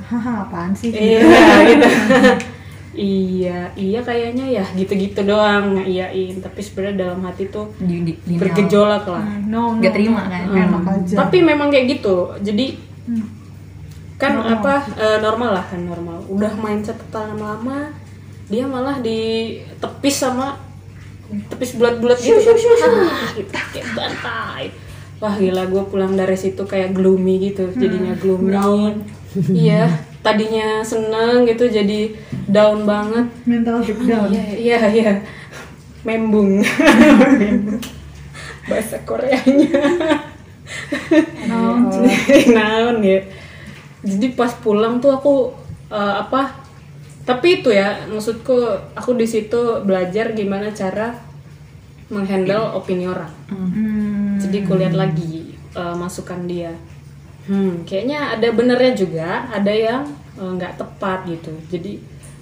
haha 0.06 0.46
apaan 0.46 0.70
sih? 0.76 0.94
Iya 0.94 1.22
gitu 1.66 1.88
iya 2.90 3.70
iya 3.72 4.02
kayaknya 4.02 4.46
ya 4.50 4.64
gitu-gitu 4.74 5.22
doang 5.22 5.78
ngaiyain 5.78 6.42
tapi 6.42 6.58
sebenarnya 6.58 7.06
dalam 7.06 7.22
hati 7.22 7.46
tuh 7.46 7.70
di, 7.78 8.02
di, 8.02 8.34
bergejolak 8.34 9.06
lah 9.06 9.22
Hmm, 9.22 9.46
no, 9.46 9.60
no, 9.70 9.78
Nggak 9.78 9.94
terima 9.94 10.22
kan? 10.26 10.42
enak 10.48 10.82
aja 10.84 11.14
tapi 11.16 11.36
memang 11.40 11.70
kayak 11.70 11.98
gitu 11.98 12.34
jadi 12.40 12.66
Hmm. 13.00 13.26
kan 14.14 14.38
apa 14.38 14.86
eh, 14.94 15.18
normal 15.18 15.50
lah 15.50 15.64
kan 15.64 15.82
normal 15.82 16.22
udah 16.28 16.52
main 16.54 16.78
catatan 16.78 17.34
lama 17.34 17.90
dia 18.46 18.66
malah 18.66 19.00
ditepis 19.00 20.20
sama 20.20 20.60
tepis 21.48 21.74
bulat-bulat 21.74 22.18
gitu 22.18 22.38
ah, 22.38 23.30
gitu 23.32 23.50
kayak 23.50 23.86
bantai 23.94 24.64
wah 25.18 25.32
gila 25.32 25.64
gue 25.64 25.82
pulang 25.86 26.12
dari 26.12 26.34
situ 26.34 26.62
kayak 26.62 26.90
gloomy 26.90 27.50
gitu 27.50 27.70
jadinya 27.72 28.14
gloomy 28.14 28.54
iya 29.50 30.09
tadinya 30.20 30.84
seneng 30.84 31.48
gitu 31.48 31.68
jadi 31.68 32.12
down 32.48 32.84
banget. 32.84 33.26
Mental 33.48 33.80
breakdown. 33.80 34.28
iya 34.32 34.44
iya 34.56 34.80
iya. 34.92 35.12
Membung. 36.04 36.60
Membung. 36.60 37.80
bahasa 38.70 38.96
Koreanya. 39.02 39.82
Naon 42.54 43.02
ya. 43.02 43.20
Jadi 44.00 44.26
pas 44.32 44.52
pulang 44.60 45.02
tuh 45.02 45.12
aku 45.12 45.34
eh, 45.92 46.14
apa 46.22 46.60
tapi 47.28 47.60
itu 47.62 47.70
ya 47.70 48.08
maksudku 48.08 48.56
aku 48.96 49.14
di 49.14 49.28
situ 49.28 49.84
belajar 49.84 50.32
gimana 50.32 50.72
cara 50.72 51.14
menghandle 52.10 52.74
opini 52.74 53.06
orang. 53.06 53.30
Hmm. 53.46 54.34
jadi 54.40 54.66
kulihat 54.66 54.94
lagi 54.96 55.54
eh, 55.76 55.94
masukan 55.94 56.48
dia 56.48 56.74
hmm 57.48 57.84
kayaknya 57.88 58.36
ada 58.36 58.48
benernya 58.52 58.92
juga 58.96 59.28
ada 59.50 59.72
yang 59.72 60.02
eh, 60.40 60.50
nggak 60.56 60.76
tepat 60.80 61.18
gitu. 61.28 61.52
Jadi 61.72 61.92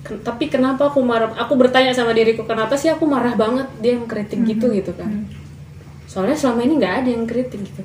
ken- 0.05 0.23
tapi 0.25 0.45
kenapa 0.51 0.91
aku 0.91 1.01
marah? 1.05 1.31
Aku 1.39 1.55
bertanya 1.61 1.93
sama 1.95 2.13
diriku 2.17 2.43
kenapa 2.47 2.75
sih 2.79 2.91
aku 2.91 3.05
marah 3.07 3.35
banget? 3.39 3.67
Dia 3.83 3.93
yang 3.99 4.07
kritik 4.11 4.41
gitu 4.47 4.71
gitu 4.75 4.93
kan. 4.95 5.13
soalnya 6.09 6.33
selama 6.37 6.65
ini 6.65 6.75
nggak 6.81 6.95
ada 7.05 7.11
yang 7.13 7.27
kritik 7.29 7.61
gitu. 7.69 7.83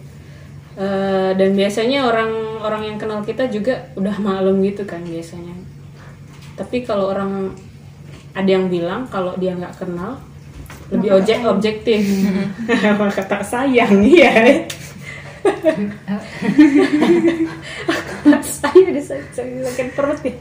Eh, 0.78 1.32
dan 1.38 1.50
biasanya 1.54 2.08
orang-orang 2.10 2.84
yang 2.94 2.98
kenal 3.02 3.22
kita 3.22 3.46
juga 3.52 3.94
udah 4.00 4.16
maklum 4.22 4.58
gitu 4.66 4.84
kan 4.90 5.02
biasanya. 5.06 5.54
Tapi 6.58 6.86
kalau 6.86 7.10
orang 7.14 7.54
ada 8.34 8.50
yang 8.50 8.68
bilang 8.70 9.06
kalau 9.10 9.34
dia 9.38 9.54
nggak 9.54 9.76
kenal 9.78 10.18
lebih 10.94 11.10
objek 11.18 11.46
objektif 11.46 12.02
maka 13.00 13.22
tak 13.32 13.44
sayang? 13.46 14.02
Iya 14.02 14.32
saya 18.44 18.90
disakit 18.96 19.90
perut 19.96 20.20
ya. 20.24 20.34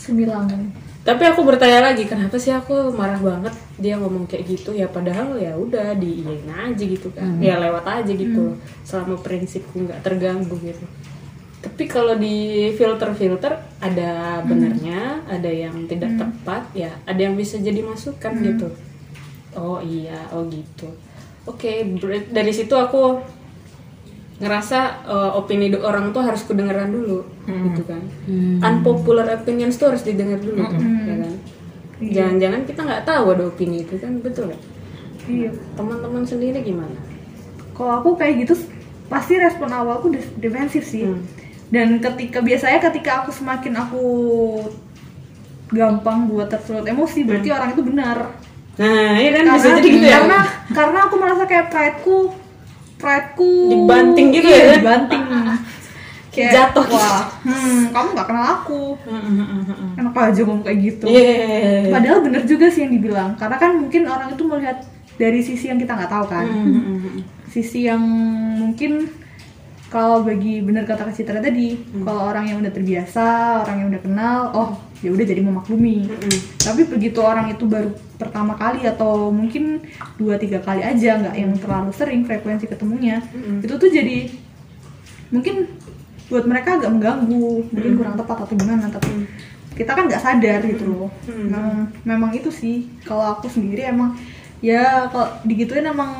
Semilangan. 0.00 0.60
tapi 1.02 1.26
aku 1.26 1.42
bertanya 1.42 1.90
lagi 1.90 2.06
kenapa 2.06 2.38
sih 2.38 2.54
aku 2.54 2.94
marah 2.94 3.18
banget 3.18 3.50
dia 3.74 3.98
ngomong 3.98 4.30
kayak 4.30 4.46
gitu? 4.46 4.70
Ya 4.70 4.86
padahal 4.86 5.34
ya 5.34 5.58
udah 5.58 5.98
diiyain 5.98 6.46
aja 6.46 6.78
gitu 6.78 7.10
kan. 7.10 7.42
Ya 7.42 7.58
lewat 7.58 7.82
aja 7.82 8.12
gitu 8.14 8.54
selama 8.86 9.18
prinsipku 9.18 9.82
nggak 9.82 9.98
terganggu 10.06 10.54
gitu. 10.62 10.86
Tapi 11.62 11.90
kalau 11.90 12.14
di 12.14 12.70
filter 12.78 13.10
filter 13.18 13.52
ada 13.82 14.42
benernya 14.46 15.26
ada 15.26 15.50
yang 15.50 15.90
tidak 15.90 16.14
tepat 16.18 16.70
ya 16.74 16.90
ada 17.02 17.18
yang 17.18 17.34
bisa 17.34 17.58
jadi 17.58 17.82
masukan 17.82 18.32
gitu. 18.38 18.70
Oh 19.58 19.82
iya 19.82 20.30
oh 20.30 20.46
gitu 20.46 20.86
oke 21.44 21.72
ber- 21.96 22.28
dari 22.28 22.50
situ 22.50 22.72
aku 22.72 23.18
ngerasa 24.38 24.78
eh, 25.04 25.30
opini 25.34 25.70
orang 25.72 26.10
tuh 26.10 26.20
harus 26.20 26.42
kudengeran 26.42 26.90
dulu 26.90 27.22
gitu 27.68 27.82
kan. 27.84 28.02
Unpopular 28.60 29.26
opinions 29.32 29.76
tuh 29.76 29.88
harus 29.88 30.02
didengar 30.02 30.38
dulu 30.38 30.62
tuh, 30.68 30.78
ya 30.80 31.16
kan. 31.16 31.34
Jangan-jangan 32.02 32.60
kita 32.64 32.80
nggak 32.82 33.02
tahu 33.04 33.24
ada 33.30 33.44
opini 33.46 33.76
itu 33.80 33.94
kan 33.96 34.18
betul 34.18 34.50
iya. 35.24 35.50
Teman-teman 35.72 36.22
sendiri 36.22 36.58
gimana? 36.60 36.98
Kalau 37.72 37.92
aku 37.96 38.10
kayak 38.14 38.42
gitu 38.42 38.58
pasti 39.06 39.36
respon 39.36 39.70
awalku 39.70 40.10
def- 40.10 40.34
defensif 40.36 40.82
sih. 40.84 41.06
Hmm. 41.06 41.22
dan 41.68 41.96
ketika 41.98 42.44
biasanya 42.44 42.84
ketika 42.84 43.24
aku 43.24 43.32
semakin 43.32 43.72
aku 43.72 44.04
gampang 45.68 46.28
buat 46.28 46.44
tersulut 46.46 46.84
emosi 46.84 47.24
berarti 47.24 47.48
orang 47.48 47.72
itu 47.72 47.82
benar 47.82 48.18
nah 48.72 49.20
iya 49.20 49.30
kan 49.36 49.44
karena 49.44 49.56
bisa 49.60 49.68
jadi 49.76 49.88
gitu 49.92 50.06
ya? 50.08 50.16
karena 50.16 50.38
karena 50.72 50.98
aku 51.04 51.14
merasa 51.20 51.42
kayak 51.44 51.66
prideku 51.68 52.18
prideku 52.96 53.52
Dibanting 53.68 54.26
gitu 54.30 54.48
iya, 54.48 54.62
ya? 54.62 54.74
dibanting. 54.78 55.22
Kayak 56.32 56.72
Jatuh. 56.72 56.86
wah 56.88 57.28
hmm, 57.44 57.92
kamu 57.92 58.08
nggak 58.16 58.28
kenal 58.32 58.46
aku. 58.56 58.96
Enak 60.00 60.16
aja 60.16 60.40
ngomong 60.48 60.64
kayak 60.64 60.78
gitu. 60.80 61.04
Iya. 61.04 61.92
padahal 61.92 62.18
bener 62.24 62.42
juga 62.48 62.72
sih 62.72 62.88
yang 62.88 62.92
dibilang. 62.96 63.30
Karena 63.36 63.60
kan 63.60 63.76
mungkin 63.76 64.08
orang 64.08 64.32
itu 64.32 64.42
melihat 64.48 64.80
dari 65.20 65.44
sisi 65.44 65.68
yang 65.68 65.76
kita 65.76 65.92
nggak 65.92 66.08
tahu 66.08 66.24
kan. 66.32 66.48
Hmm, 66.48 67.20
sisi 67.52 67.84
yang 67.84 68.00
mungkin 68.56 69.12
kalau 69.92 70.24
bagi 70.24 70.64
bener 70.64 70.88
kata 70.88 71.04
Kak 71.04 71.12
Citra 71.12 71.44
tadi 71.44 71.76
kalau 72.00 72.32
orang 72.32 72.48
yang 72.48 72.64
udah 72.64 72.72
terbiasa 72.72 73.26
orang 73.68 73.76
yang 73.84 73.88
udah 73.92 74.02
kenal 74.02 74.38
oh 74.56 74.70
ya 75.04 75.12
udah 75.12 75.26
jadi 75.28 75.44
memaklumi. 75.44 76.08
Tapi 76.56 76.88
begitu 76.88 77.20
orang 77.20 77.52
itu 77.52 77.68
baru 77.68 77.92
pertama 78.16 78.56
kali 78.56 78.88
atau 78.88 79.28
mungkin 79.28 79.84
dua 80.16 80.40
tiga 80.40 80.64
kali 80.64 80.80
aja 80.80 81.20
nggak 81.20 81.36
yang 81.36 81.52
terlalu 81.60 81.90
sering 81.92 82.24
frekuensi 82.24 82.70
ketemunya 82.70 83.18
itu 83.60 83.74
tuh 83.76 83.90
jadi 83.90 84.30
mungkin 85.34 85.68
buat 86.30 86.48
mereka 86.48 86.80
agak 86.80 86.88
mengganggu 86.88 87.68
mungkin 87.68 87.92
kurang 87.98 88.16
tepat 88.16 88.48
atau 88.48 88.54
gimana 88.56 88.88
tapi 88.88 89.26
kita 89.76 89.92
kan 89.96 90.04
nggak 90.08 90.22
sadar 90.22 90.60
gitu 90.64 90.84
loh. 90.88 91.08
Memang, 91.28 91.88
memang 92.04 92.30
itu 92.36 92.52
sih. 92.52 92.88
Kalau 93.04 93.36
aku 93.36 93.48
sendiri 93.48 93.88
emang 93.88 94.16
ya 94.62 95.10
kalau 95.10 95.26
digituin 95.42 95.84
emang 95.84 96.12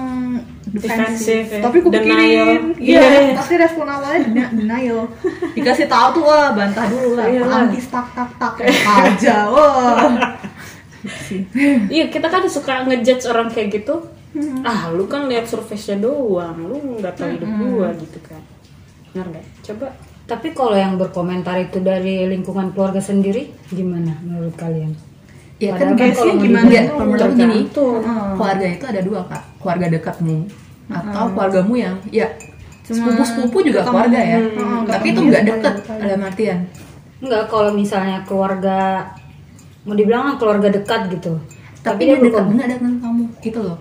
Defensif 0.64 1.46
ya. 1.48 1.61
tapi 1.61 1.78
aku 1.78 1.88
Denial. 1.88 2.09
pikirin 2.09 2.62
Iya. 2.76 3.00
iya 3.00 3.35
pasti 3.35 3.55
respon 3.55 3.87
awalnya 3.87 4.18
deni- 4.24 4.52
denial 4.59 5.07
dikasih 5.57 5.87
tahu 5.87 6.07
tuh 6.12 6.22
wah 6.24 6.50
bantah 6.50 6.87
dulu 6.87 7.14
lah 7.14 7.26
Iya 7.26 7.42
lah. 7.42 7.59
anti 7.64 7.78
tak 7.85 8.07
tak 8.11 8.28
tak 8.35 8.55
aja 8.59 9.37
wah 9.46 10.11
iya 11.88 12.05
kita 12.07 12.26
kan 12.26 12.42
suka 12.46 12.83
ngejudge 12.85 13.26
orang 13.26 13.46
kayak 13.46 13.68
gitu 13.74 13.94
ah 14.62 14.88
lu 14.90 15.05
kan 15.07 15.26
lihat 15.26 15.44
surface-nya 15.44 16.00
doang 16.00 16.57
lu 16.59 16.76
nggak 16.98 17.14
tahu 17.14 17.31
hidup 17.31 17.50
gua 17.52 17.88
gitu 17.94 18.18
kan 18.22 18.40
benar 19.09 19.26
nggak 19.31 19.46
coba 19.62 19.88
Tapi 20.22 20.50
kalau 20.50 20.72
yang 20.72 20.96
berkomentar 20.96 21.59
itu 21.61 21.78
dari 21.78 22.24
lingkungan 22.24 22.70
keluarga 22.70 23.02
sendiri, 23.02 23.42
gimana 23.68 24.16
menurut 24.22 24.55
kalian? 24.55 24.94
Ya 25.62 25.70
Padahal 25.70 25.79
kan 25.79 25.94
kan 25.94 26.03
guys, 26.03 26.16
kalau 26.16 26.33
mau 26.33 26.42
gimana? 26.42 26.66
Ya, 26.66 26.83
aku 26.83 27.03
gini, 27.07 27.59
tergantung. 27.62 27.94
keluarga 28.35 28.66
itu 28.66 28.85
ada 28.85 29.01
dua 29.01 29.20
kak, 29.25 29.42
keluarga 29.62 29.87
dekatmu 29.88 30.37
atau 30.90 31.25
keluargamu 31.31 31.75
yang 31.77 31.94
ya 32.11 32.27
sepupu-sepupu 32.83 33.59
juga 33.62 33.81
ketemu. 33.81 33.94
keluarga 33.94 34.20
ya, 34.20 34.38
Hmm, 34.42 34.83
tapi 34.85 35.07
itu 35.09 35.20
nggak 35.22 35.42
sekali. 35.46 36.01
dalam 36.03 36.20
artian. 36.20 36.59
Enggak, 37.20 37.42
kalau 37.46 37.70
misalnya 37.70 38.18
keluarga 38.22 39.07
mau 39.85 39.94
dibilang 39.94 40.22
kan 40.25 40.37
keluarga 40.37 40.68
dekat 40.68 41.01
gitu. 41.11 41.38
Tapi 41.81 42.01
dia 42.05 42.18
dekat 42.18 42.42
nggak 42.44 42.68
dengan 42.68 42.92
kamu, 42.98 43.25
gitu 43.40 43.61
loh. 43.61 43.79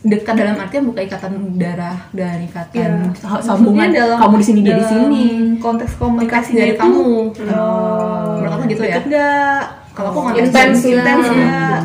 Dekat 0.00 0.34
dalam 0.34 0.56
artian 0.56 0.82
bukan 0.82 1.02
ikatan 1.04 1.32
darah 1.54 1.98
dan 2.10 2.42
ikatan 2.42 3.14
sa- 3.14 3.38
sambungan 3.38 3.92
dalam- 3.92 4.18
kamu 4.18 4.34
di 4.34 4.44
sini 4.44 4.60
dia 4.60 4.74
di 4.74 4.84
sini. 4.84 5.24
konteks 5.58 5.94
komunikasi 5.94 6.50
dari 6.54 6.72
itu, 6.72 6.80
kamu. 6.80 7.06
oh, 7.54 8.24
Menurut 8.34 8.50
aku 8.50 8.64
gitu 8.66 8.82
ya. 8.82 8.96
deket 8.96 9.04
nggak 9.06 9.60
Kalau 10.00 10.10
aku 10.10 10.18
nggak 10.22 10.36
Intens, 10.40 10.80
intens 10.82 11.22
Hmm. 11.22 11.36
nggak 11.36 11.80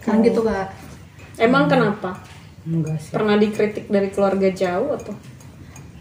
Kan 0.00 0.16
gitu 0.22 0.40
kak. 0.40 0.70
emang 1.36 1.66
kenapa? 1.66 2.10
Enggak 2.64 2.98
sih. 2.98 3.10
pernah 3.10 3.34
dikritik 3.34 3.86
dari 3.86 4.08
keluarga 4.08 4.48
jauh 4.48 4.90
atau? 4.92 5.14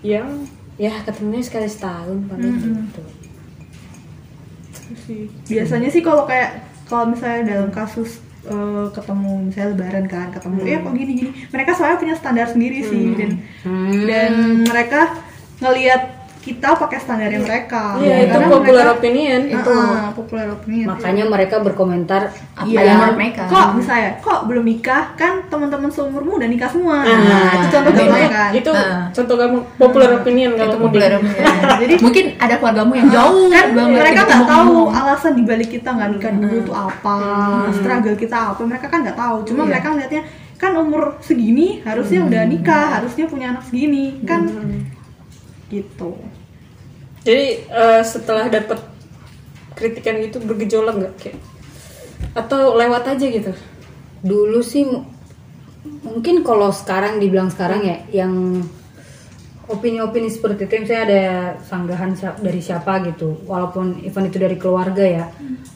Yang 0.02 0.46
ya 0.76 0.94
ketemunya 1.02 1.42
sekali 1.42 1.66
setahun 1.66 2.18
paling 2.24 2.54
gitu. 2.54 3.02
Sih. 5.00 5.28
biasanya 5.46 5.90
sih 5.90 6.00
kalau 6.00 6.24
kayak 6.24 6.60
kalau 6.86 7.10
misalnya 7.10 7.44
dalam 7.50 7.70
kasus 7.70 8.20
eh, 8.44 8.88
ketemu 8.90 9.32
misalnya 9.44 9.70
lebaran 9.74 10.06
kan 10.06 10.28
ketemu 10.30 10.58
ya 10.64 10.78
kok 10.80 10.94
gini 10.94 11.12
gini 11.14 11.32
mereka 11.50 11.72
soalnya 11.74 11.98
punya 11.98 12.16
standar 12.16 12.48
sendiri 12.48 12.80
sih 12.82 13.12
dan 13.14 13.32
Hmm. 13.62 14.06
dan 14.06 14.32
mereka 14.64 15.12
ngelihat 15.58 16.17
kita 16.48 16.70
pakai 16.74 16.98
standarnya 16.98 17.40
mereka. 17.40 18.00
Iya, 18.00 18.16
itu 18.24 18.32
Karena 18.32 18.48
popular 18.50 18.86
mereka- 18.86 18.98
opinion. 18.98 19.42
itu. 19.50 19.76
popular 20.10 20.48
opinion. 20.50 20.88
Makanya 20.90 21.24
mereka 21.26 21.56
berkomentar 21.60 22.22
apa 22.54 22.64
Iya. 22.64 22.80
yang 22.82 22.98
menurut 22.98 23.18
mereka. 23.18 23.44
Kok 23.46 23.68
misalnya 23.76 24.12
kok 24.18 24.40
belum 24.46 24.64
nikah? 24.64 25.04
Kan 25.14 25.34
teman-teman 25.46 25.90
seumurmu 25.90 26.38
udah 26.38 26.48
nikah 26.48 26.66
semua. 26.66 27.00
Ah, 27.00 27.20
nah, 27.20 27.52
itu 27.54 27.68
contoh 27.70 27.92
itu, 27.92 28.00
gampang 28.02 28.32
kan. 28.32 28.52
Itu 28.54 28.72
Ah. 28.72 29.04
contoh 29.12 29.36
kamu 29.36 29.58
popular 29.76 30.10
opinion 30.16 30.52
kalau 30.54 30.72
itu 30.72 30.78
di- 30.78 30.86
opinion. 30.88 31.22
jadi 31.82 31.94
mungkin 32.00 32.26
ada 32.38 32.56
keluargamu 32.56 32.94
yang 32.96 33.10
jauh 33.10 33.46
kan 33.48 33.68
banget 33.70 34.00
mereka 34.00 34.16
gitu. 34.18 34.32
nggak 34.32 34.48
tahu 34.48 34.76
alasan 34.90 35.32
dibalik 35.36 35.70
kita 35.70 35.90
nggak 35.92 36.10
nikah 36.10 36.32
dulu 36.34 36.58
tuh 36.64 36.76
apa 36.76 37.18
struggle 37.74 38.16
kita 38.16 38.38
apa. 38.48 38.62
Mereka 38.64 38.86
kan 38.88 39.00
nggak 39.04 39.18
tahu. 39.18 39.38
Cuma 39.44 39.62
Iya. 39.62 39.70
mereka 39.70 39.88
ngeliatnya 39.92 40.24
kan 40.56 40.72
umur 40.74 41.04
segini 41.20 41.82
harusnya 41.82 42.24
udah 42.24 42.44
nikah 42.44 42.86
harusnya 42.96 43.26
punya 43.26 43.52
anak 43.52 43.64
segini. 43.64 44.24
Kan 44.24 44.48
gitu 45.68 46.16
Jadi 47.28 47.46
eh, 47.68 48.02
setelah 48.08 48.48
dapat 48.48 48.80
kritikan 49.76 50.24
gitu 50.24 50.40
bergejolak 50.40 50.96
nggak 50.96 51.14
kayak 51.20 51.38
atau 52.34 52.74
lewat 52.74 53.04
aja 53.14 53.26
gitu? 53.28 53.52
dulu 54.18 54.66
sih 54.66 54.82
mu- 54.82 55.06
mungkin 56.02 56.42
kalau 56.42 56.74
sekarang 56.74 57.22
dibilang 57.22 57.54
sekarang 57.54 57.86
ya 57.86 57.98
yang 58.10 58.66
opini-opini 59.68 60.32
seperti 60.32 60.66
itu 60.66 60.74
misalnya 60.80 61.04
ada 61.06 61.24
sanggahan 61.62 62.16
dari 62.40 62.64
siapa 62.64 63.04
gitu 63.04 63.44
walaupun 63.46 64.00
event 64.02 64.32
itu 64.32 64.38
dari 64.40 64.56
keluarga 64.56 65.04
ya. 65.04 65.26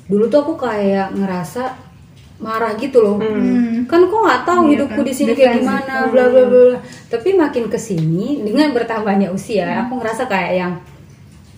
Dulu 0.08 0.32
tuh 0.32 0.40
aku 0.42 0.54
kayak 0.58 1.12
ngerasa 1.12 1.64
marah 2.40 2.74
gitu 2.80 3.04
loh. 3.04 3.20
Kan 3.86 4.08
kok 4.08 4.20
nggak 4.26 4.42
tahu 4.48 4.62
hidupku 4.72 5.02
di 5.04 5.14
sini 5.14 5.36
kayak 5.36 5.60
gimana 5.60 6.08
bla 6.08 6.26
bla 6.32 6.44
bla 6.48 6.64
bla. 6.72 6.80
tapi 7.12 7.36
makin 7.36 7.68
ke 7.68 7.76
sini 7.78 8.40
dengan 8.42 8.72
bertambahnya 8.72 9.30
usia 9.30 9.86
aku 9.86 10.00
ngerasa 10.00 10.26
kayak 10.26 10.54
yang 10.56 10.74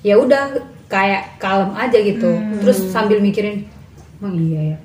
ya 0.04 0.20
udah 0.20 0.54
kayak 0.86 1.39
kalem 1.39 1.72
aja 1.74 1.98
gitu. 1.98 2.30
Terus 2.62 2.92
sambil 2.92 3.18
mikirin 3.18 3.66
emang 4.20 4.36
iya 4.38 4.76
ya? 4.76 4.78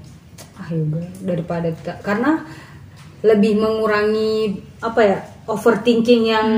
Ah 0.56 0.66
ya 0.70 0.80
udah 0.80 1.04
daripada 1.20 1.68
karena 2.00 2.42
lebih 3.20 3.58
mengurangi 3.58 4.56
apa 4.78 5.00
ya 5.02 5.18
overthinking 5.44 6.22
yang 6.24 6.48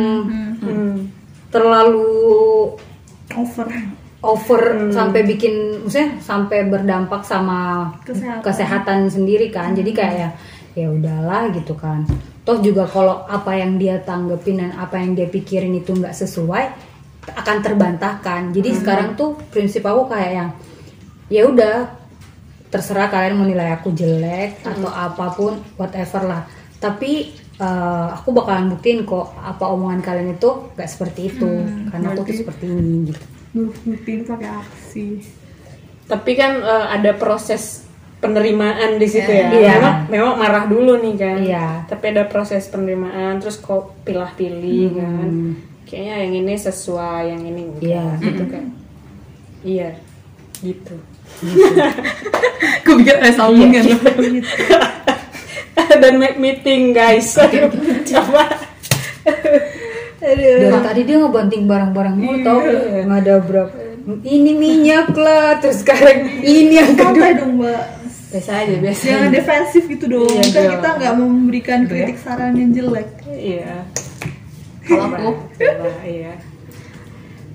Hmm. 0.61 1.09
terlalu 1.49 2.77
over. 3.33 3.67
over 4.21 4.61
sampai 4.93 5.25
bikin 5.25 5.81
maksudnya 5.81 6.21
sampai 6.21 6.69
berdampak 6.69 7.25
sama 7.25 7.89
Kesehatan. 8.05 8.45
kesehatan, 8.45 8.99
sendiri 9.09 9.49
kan. 9.49 9.73
Jadi 9.73 9.97
kayak 9.97 10.15
ya 10.15 10.31
ya 10.77 10.87
udahlah 10.93 11.49
gitu 11.51 11.73
kan. 11.73 12.05
Toh 12.45 12.61
juga 12.61 12.85
kalau 12.85 13.25
apa 13.25 13.57
yang 13.57 13.81
dia 13.81 13.97
tanggepin 13.99 14.61
dan 14.61 14.77
apa 14.77 15.01
yang 15.01 15.17
dia 15.17 15.25
pikirin 15.25 15.73
itu 15.73 15.97
nggak 15.97 16.13
sesuai 16.13 16.90
akan 17.37 17.57
terbantahkan 17.63 18.43
jadi 18.51 18.71
sekarang 18.77 19.15
tuh 19.15 19.39
prinsip 19.51 19.85
aku 19.87 20.11
kayak 20.11 20.33
yang 20.33 20.51
ya 21.31 21.43
udah 21.47 21.77
terserah 22.71 23.11
kalian 23.11 23.39
mau 23.39 23.47
nilai 23.47 23.75
aku 23.75 23.91
jelek 23.95 24.63
atau 24.63 24.91
apa 24.91 25.27
pun 25.35 25.59
whatever 25.75 26.23
lah 26.27 26.43
tapi 26.79 27.35
eh, 27.59 28.09
aku 28.15 28.31
bakalan 28.31 28.71
buktiin 28.73 29.07
kok 29.07 29.35
apa 29.39 29.65
omongan 29.71 30.01
kalian 30.03 30.35
itu 30.39 30.71
nggak 30.75 30.91
seperti 30.91 31.35
itu 31.35 31.51
karena 31.91 32.15
aku 32.15 32.23
tuh 32.27 32.37
seperti 32.47 32.65
ini 32.71 33.11
gitu 33.11 33.25
buktiin 33.87 34.21
pakai 34.27 34.49
apa 34.49 34.77
sih 34.91 35.23
Tapi 36.11 36.35
kan 36.35 36.59
eh, 36.59 36.87
ada 36.91 37.15
proses 37.15 37.87
penerimaan 38.21 39.01
di 39.01 39.09
situ 39.09 39.31
ya. 39.33 39.49
Iya. 39.49 39.75
Memang, 39.79 39.97
memang 40.11 40.35
marah 40.37 40.65
dulu 40.69 41.01
nih 41.01 41.15
kan. 41.17 41.39
Iya. 41.41 41.67
Tapi 41.89 42.05
ada 42.13 42.29
proses 42.29 42.69
penerimaan, 42.69 43.41
terus 43.41 43.57
kok 43.57 43.97
pilah-pilih 44.05 44.87
kan. 44.99 45.31
Kayaknya 45.91 46.15
yang 46.17 46.33
ini 46.37 46.55
sesuai, 46.55 47.23
yang 47.29 47.43
ini 47.43 47.61
enggak. 47.67 47.83
Iya. 47.83 48.07
Gitu 48.17 48.45
kan. 48.47 48.65
Iya. 49.61 49.91
Gitu. 50.61 50.95
Gue 52.85 52.95
pikir 52.97 53.17
ada 53.17 53.33
sambungan 53.33 53.83
Dan 55.93 56.15
make 56.17 56.39
meeting 56.39 56.93
guys. 56.93 57.35
Aduh, 57.35 57.69
Coba. 58.11 58.45
Aduh. 60.21 60.57
dari 60.61 60.79
tadi 60.85 61.01
dia 61.03 61.17
ngebanting 61.19 61.65
barang-barang 61.65 62.15
mulu 62.15 62.39
tau 62.41 62.61
Iya. 62.61 63.03
nggak 63.03 63.21
ada 63.21 63.35
berapa 63.41 63.73
ini 64.21 64.53
minyak 64.53 65.13
lah 65.13 65.57
terus 65.57 65.81
sekarang 65.81 66.29
ini 66.39 66.77
yang 66.77 66.93
kedua 66.93 67.33
dong 67.35 67.57
mbak 67.57 67.85
Biasa 68.31 68.63
aja, 68.63 68.75
biasa. 68.79 69.03
jangan 69.03 69.31
defensif 69.33 69.83
gitu 69.89 70.05
dong 70.07 70.29
Iya 70.29 70.45
kan 70.45 70.53
dong. 70.53 70.71
kita 70.77 70.89
nggak 70.95 71.13
mau 71.17 71.27
memberikan 71.27 71.81
kritik 71.85 72.17
saran 72.21 72.53
yang 72.53 72.71
jelek 72.71 73.09
Iya. 73.27 73.89
Kalau 74.91 75.07
aku 75.07 75.31
Coba, 75.55 75.89
iya. 76.03 76.35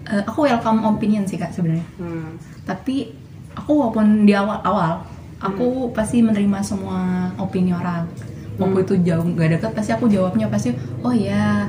eh, 0.07 0.21
aku 0.23 0.47
welcome 0.47 0.79
opinion 0.87 1.27
sih 1.27 1.35
kak 1.35 1.51
sebenarnya. 1.51 1.83
Hmm. 1.99 2.39
tapi 2.63 3.11
aku 3.53 3.71
walaupun 3.75 4.23
di 4.23 4.33
awal-awal 4.33 5.03
aku 5.39 5.91
pasti 5.91 6.23
menerima 6.23 6.59
semua 6.63 7.29
opini 7.37 7.75
orang. 7.75 8.07
Walaupun 8.55 8.87
itu 8.87 8.95
jauh 9.03 9.21
nggak 9.21 9.59
dekat 9.59 9.71
pasti 9.75 9.91
aku 9.91 10.07
jawabnya 10.07 10.47
pasti 10.47 10.71
oh 11.03 11.11
ya 11.11 11.67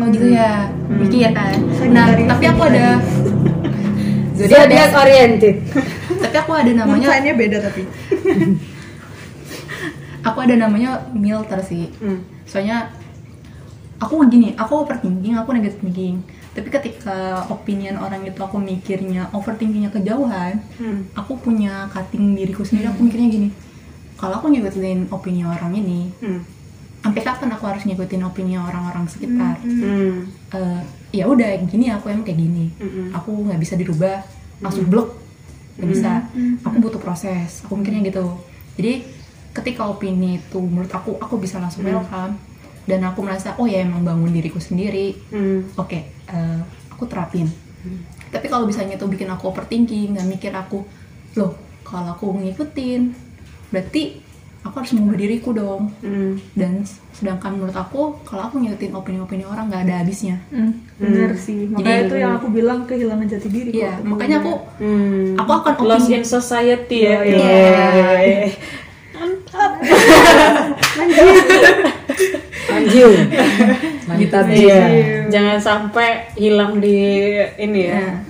oh 0.00 0.06
gitu 0.08 0.32
ya. 0.32 0.72
Mikir 0.88 1.28
kan? 1.30 1.60
Nah 1.92 2.08
Sagitarius 2.08 2.28
tapi 2.32 2.44
aku 2.48 2.62
ada 2.72 2.86
zodiac 4.34 4.92
oriented. 4.96 5.56
Tapi 6.22 6.36
aku 6.38 6.52
ada 6.54 6.70
namanya 6.72 7.06
Nuansanya 7.12 7.34
beda 7.34 7.58
tapi. 7.60 7.82
Aku 10.22 10.38
ada 10.38 10.54
namanya 10.54 11.02
milter 11.10 11.58
sih. 11.66 11.90
Hmm. 11.98 12.22
soalnya 12.46 12.94
aku 14.02 14.18
gini 14.26 14.50
aku 14.54 14.82
overthinking 14.82 15.38
aku 15.38 15.54
negative 15.54 15.78
thinking. 15.78 16.18
Tapi 16.52 16.68
ketika 16.68 17.16
opinion 17.48 17.96
orang 17.96 18.26
itu 18.26 18.36
aku 18.36 18.58
mikirnya 18.58 19.30
overthinkingnya 19.30 19.88
kejauhan 19.88 20.58
Hmm. 20.76 21.06
aku 21.14 21.38
punya 21.38 21.86
cutting 21.88 22.34
diriku 22.34 22.60
sendiri. 22.60 22.90
Aku 22.90 23.00
mikirnya 23.00 23.30
gini 23.30 23.48
kalau 24.18 24.36
aku 24.36 24.50
ngikutin 24.50 25.08
opini 25.08 25.42
orang 25.42 25.72
ini 25.72 26.10
Hmm. 26.18 26.42
sampai 27.00 27.22
kapan 27.22 27.50
aku 27.50 27.64
harus 27.64 27.82
ngikutin 27.82 28.22
opini 28.22 28.54
orang-orang 28.54 29.06
sekitar? 29.06 29.56
Hmm. 29.58 30.28
Eh, 30.52 30.80
ya 31.12 31.24
udah 31.24 31.48
gini 31.64 31.88
aku 31.88 32.10
emang 32.10 32.22
kayak 32.22 32.38
gini. 32.38 32.68
Mm-mm. 32.76 33.10
aku 33.12 33.30
nggak 33.46 33.58
bisa 33.58 33.74
dirubah 33.74 34.20
langsung 34.60 34.86
blok 34.86 35.14
nggak 35.78 35.88
bisa. 35.88 36.12
Aku 36.62 36.76
butuh 36.78 37.00
proses 37.00 37.64
aku 37.64 37.74
mikirnya 37.74 38.04
gitu. 38.04 38.28
Jadi 38.76 39.08
ketika 39.52 39.84
opini 39.84 40.36
itu 40.36 40.58
menurut 40.58 40.88
aku 40.88 41.16
aku 41.16 41.36
bisa 41.36 41.56
langsung 41.56 41.84
welcome 41.84 42.36
dan 42.84 43.00
aku 43.02 43.20
merasa 43.20 43.54
oh 43.56 43.64
ya 43.64 43.80
emang 43.80 44.02
bangun 44.02 44.30
diriku 44.30 44.58
sendiri 44.58 45.14
Hmm. 45.28 45.66
oke 45.74 45.98
eh, 46.26 46.60
aku 46.88 47.04
terapin 47.04 47.46
tapi 48.28 48.46
kalau 48.46 48.64
misalnya 48.64 48.94
itu 48.94 49.06
bikin 49.06 49.28
aku 49.28 49.48
overthinking 49.48 50.12
nggak 50.12 50.26
mikir 50.26 50.52
aku 50.52 50.82
loh 51.34 51.52
kalau 51.82 52.10
aku 52.10 52.32
ngikutin 52.38 53.12
berarti 53.68 54.18
aku 54.62 54.74
harus 54.76 54.92
mengubah 54.92 55.18
diriku 55.18 55.50
dong 55.50 55.90
Hmm. 56.00 56.38
dan 56.52 56.82
sedangkan 57.12 57.52
menurut 57.52 57.74
aku 57.74 58.14
kalau 58.22 58.46
aku 58.46 58.58
ngikutin 58.58 58.92
opini-opini 58.92 59.42
orang 59.42 59.66
nggak 59.66 59.82
ada 59.84 59.94
habisnya 60.00 60.38
bener 60.96 61.34
sih 61.36 61.66
makanya 61.66 61.86
Jadi- 61.92 62.06
itu 62.06 62.16
yang 62.16 62.32
aku 62.34 62.46
bilang 62.48 62.80
kehilangan 62.82 63.26
jati 63.26 63.48
diri 63.48 63.70
iya 63.74 63.94
kok. 63.96 64.06
makanya 64.06 64.36
aku 64.38 64.52
Hmm. 64.78 65.34
aku 65.36 65.50
akan 65.52 65.72
Lost 65.82 66.08
in 66.08 66.22
society 66.24 66.98
ya. 67.02 67.18
Iya. 67.20 67.36
Iya. 67.36 68.48
Manju 70.94 71.22
mantap 71.22 71.86
Iya. 72.84 73.08
dia 74.44 74.78
Jangan 75.28 75.58
sampai 75.58 76.08
hilang 76.34 76.76
di 76.76 76.98
ini 77.56 77.80
ya. 77.84 78.20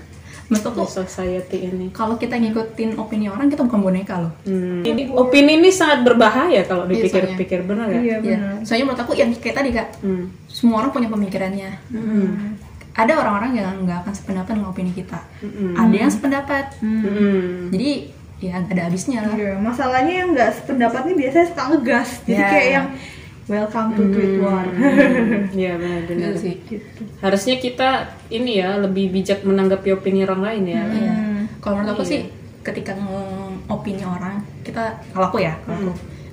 Menurut 0.46 0.68
aku 0.68 0.84
Di 0.84 0.92
society 0.98 1.58
ini. 1.64 1.86
kalau 1.90 2.14
kita 2.14 2.36
ngikutin 2.36 3.00
opini 3.00 3.24
orang 3.26 3.48
kita 3.48 3.64
bukan 3.64 3.80
boneka 3.82 4.20
loh 4.20 4.32
Hmm. 4.44 4.84
Ini 4.84 5.08
opini 5.10 5.56
ini 5.56 5.72
sangat 5.72 6.04
berbahaya 6.04 6.60
kalau 6.62 6.84
Iya, 6.84 6.92
dipikir-pikir 6.94 7.64
benar 7.64 7.88
ya. 7.88 7.96
iya 7.96 8.16
Iya. 8.20 8.36
benar 8.36 8.52
soalnya 8.62 8.84
menurut 8.86 9.00
aku 9.00 9.12
yang 9.14 9.32
kayak 9.32 9.56
tadi 9.56 9.70
kak 9.70 9.88
Hmm. 9.98 10.28
semua 10.46 10.76
orang 10.78 10.92
punya 10.92 11.08
pemikirannya 11.08 11.70
Hmm. 11.88 12.60
ada 12.92 13.12
orang-orang 13.16 13.52
yang 13.56 13.72
nggak 13.80 14.04
akan 14.04 14.12
sependapat 14.12 14.52
dengan 14.52 14.68
opini 14.68 14.92
kita 14.92 15.24
Hmm. 15.40 15.72
ada 15.74 15.96
yang 15.98 16.12
sependapat 16.12 16.64
Hmm. 16.78 17.72
jadi 17.72 17.90
ya 18.38 18.52
nggak 18.58 18.74
ada 18.74 18.82
habisnya 18.84 19.18
lah 19.22 19.34
Iya, 19.34 19.52
masalahnya 19.56 20.14
yang 20.14 20.28
nggak 20.30 20.50
sependapat 20.54 21.00
nih 21.06 21.16
biasanya 21.16 21.46
suka 21.48 21.62
ngegas 21.66 22.08
jadi 22.22 22.36
Ya. 22.36 22.48
kayak 22.50 22.68
yang 22.70 22.86
welcome 23.52 23.92
to 23.92 24.02
tweet 24.08 24.40
war 24.40 24.64
Iya 25.60 25.76
benar-benar. 25.76 26.32
Gitu 26.32 26.40
sih 26.40 26.54
gitu 26.64 27.02
Harusnya 27.20 27.60
kita 27.60 28.16
ini 28.32 28.64
ya 28.64 28.80
lebih 28.80 29.12
bijak 29.12 29.44
menanggapi 29.44 29.92
opini 29.92 30.24
orang 30.24 30.40
lain 30.40 30.64
ya. 30.72 30.82
Iya. 30.88 31.14
Kalau 31.60 31.74
menurut 31.78 32.00
aku 32.00 32.04
sih 32.08 32.32
ketika 32.64 32.96
opini 33.68 34.02
orang, 34.02 34.42
kita 34.62 35.02
kalau 35.12 35.30
aku 35.30 35.38
ya, 35.42 35.58
kalau 35.66 35.90
aku, 35.90 35.92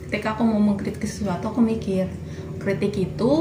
ketika 0.09 0.37
aku 0.37 0.41
mau 0.45 0.61
mengkritik 0.61 1.01
sesuatu, 1.05 1.49
aku 1.49 1.61
mikir 1.61 2.09
kritik 2.61 2.93
itu 2.97 3.31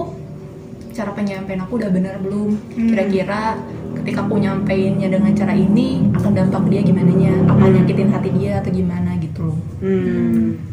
cara 0.93 1.15
penyampaian 1.15 1.63
aku 1.63 1.79
udah 1.79 1.91
benar 1.93 2.19
belum? 2.21 2.59
Kira-kira 2.75 3.57
ketika 4.03 4.25
aku 4.27 4.37
nyampeinnya 4.41 5.09
dengan 5.09 5.33
cara 5.33 5.55
ini 5.55 6.11
akan 6.13 6.33
dampak 6.35 6.65
dia 6.69 6.81
gimana 6.85 7.13
nya? 7.13 7.35
Apa 7.47 7.65
nyakitin 7.71 8.11
hati 8.11 8.31
dia 8.35 8.61
atau 8.61 8.73
gimana 8.73 9.17
gitu 9.23 9.41
loh. 9.53 9.59
Hmm. 9.81 10.68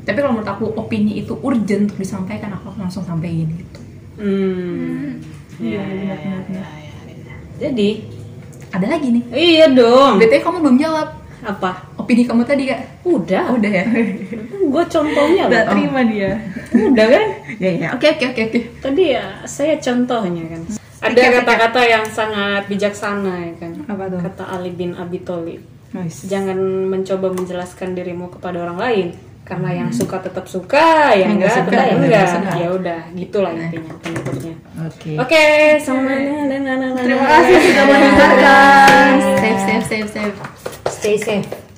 Tapi 0.00 0.16
kalau 0.16 0.32
menurut 0.32 0.48
aku 0.48 0.64
opini 0.74 1.18
itu 1.18 1.36
urgent 1.36 1.86
untuk 1.86 1.98
disampaikan, 1.98 2.52
aku 2.52 2.72
langsung 2.74 3.02
sampaikan 3.02 3.48
gitu. 3.50 3.80
Hmm. 4.16 5.20
Iya, 5.56 5.82
iya, 5.84 6.14
iya, 6.16 6.36
iya. 6.46 6.64
Jadi 7.60 7.88
ada 8.70 8.86
lagi 8.86 9.08
nih 9.10 9.24
Iya 9.28 9.66
dong. 9.70 10.16
BTW 10.16 10.40
kamu 10.40 10.58
belum 10.60 10.78
jawab 10.78 11.08
Apa? 11.40 11.84
opini 11.96 12.24
kamu 12.24 12.44
tadi 12.44 12.64
kak 12.64 12.80
Udah. 13.02 13.52
udah 13.52 13.68
ya 13.70 13.84
Gue 14.62 14.84
contohnya 14.86 15.44
Udah 15.48 15.62
loh. 15.64 15.70
terima 15.70 16.00
dia. 16.04 16.32
Udah 16.70 17.06
kan? 17.06 17.24
ya 17.64 17.70
ya 17.76 17.88
oke 17.92 18.06
oke 18.08 18.24
oke 18.30 18.42
oke 18.46 18.58
Tadi 18.80 19.02
ya 19.12 19.24
saya 19.44 19.76
contohnya 19.76 20.44
kan. 20.48 20.62
Ada 21.00 21.20
kata-kata 21.40 21.80
yang 21.82 22.04
sangat 22.06 22.68
bijaksana 22.68 23.32
ya 23.42 23.52
kan. 23.56 23.72
Apa 23.84 24.04
tuh? 24.06 24.20
Kata 24.20 24.44
Ali 24.52 24.70
bin 24.70 24.92
Abi 24.92 25.20
Thalib. 25.20 25.60
nice 25.90 26.24
Jangan 26.24 26.56
mencoba 26.88 27.32
menjelaskan 27.32 27.92
dirimu 27.92 28.28
kepada 28.30 28.60
orang 28.60 28.78
lain 28.78 29.06
karena 29.42 29.70
yang 29.82 29.90
suka 29.90 30.22
tetap 30.22 30.46
suka, 30.46 31.10
yang 31.16 31.34
Yang 31.34 31.50
nggak 31.50 31.50
enggak 31.50 31.56
suka, 31.58 31.70
tetap 31.70 31.86
ya 31.86 31.94
enggak. 31.96 32.56
Ya 32.60 32.68
udah, 32.70 33.00
gitulah 33.18 33.52
intinya 33.56 33.92
penutupnya. 33.98 34.54
oke 34.86 35.12
Oke, 35.18 35.44
sama 35.82 36.12
Terima 37.02 37.26
kasih 37.26 37.56
sudah 37.58 37.84
mendengarkan. 37.88 39.12
save 39.42 39.60
save 39.66 39.84
save 39.84 40.08
save 40.10 40.36
Stay 40.90 41.16
safe. 41.16 41.69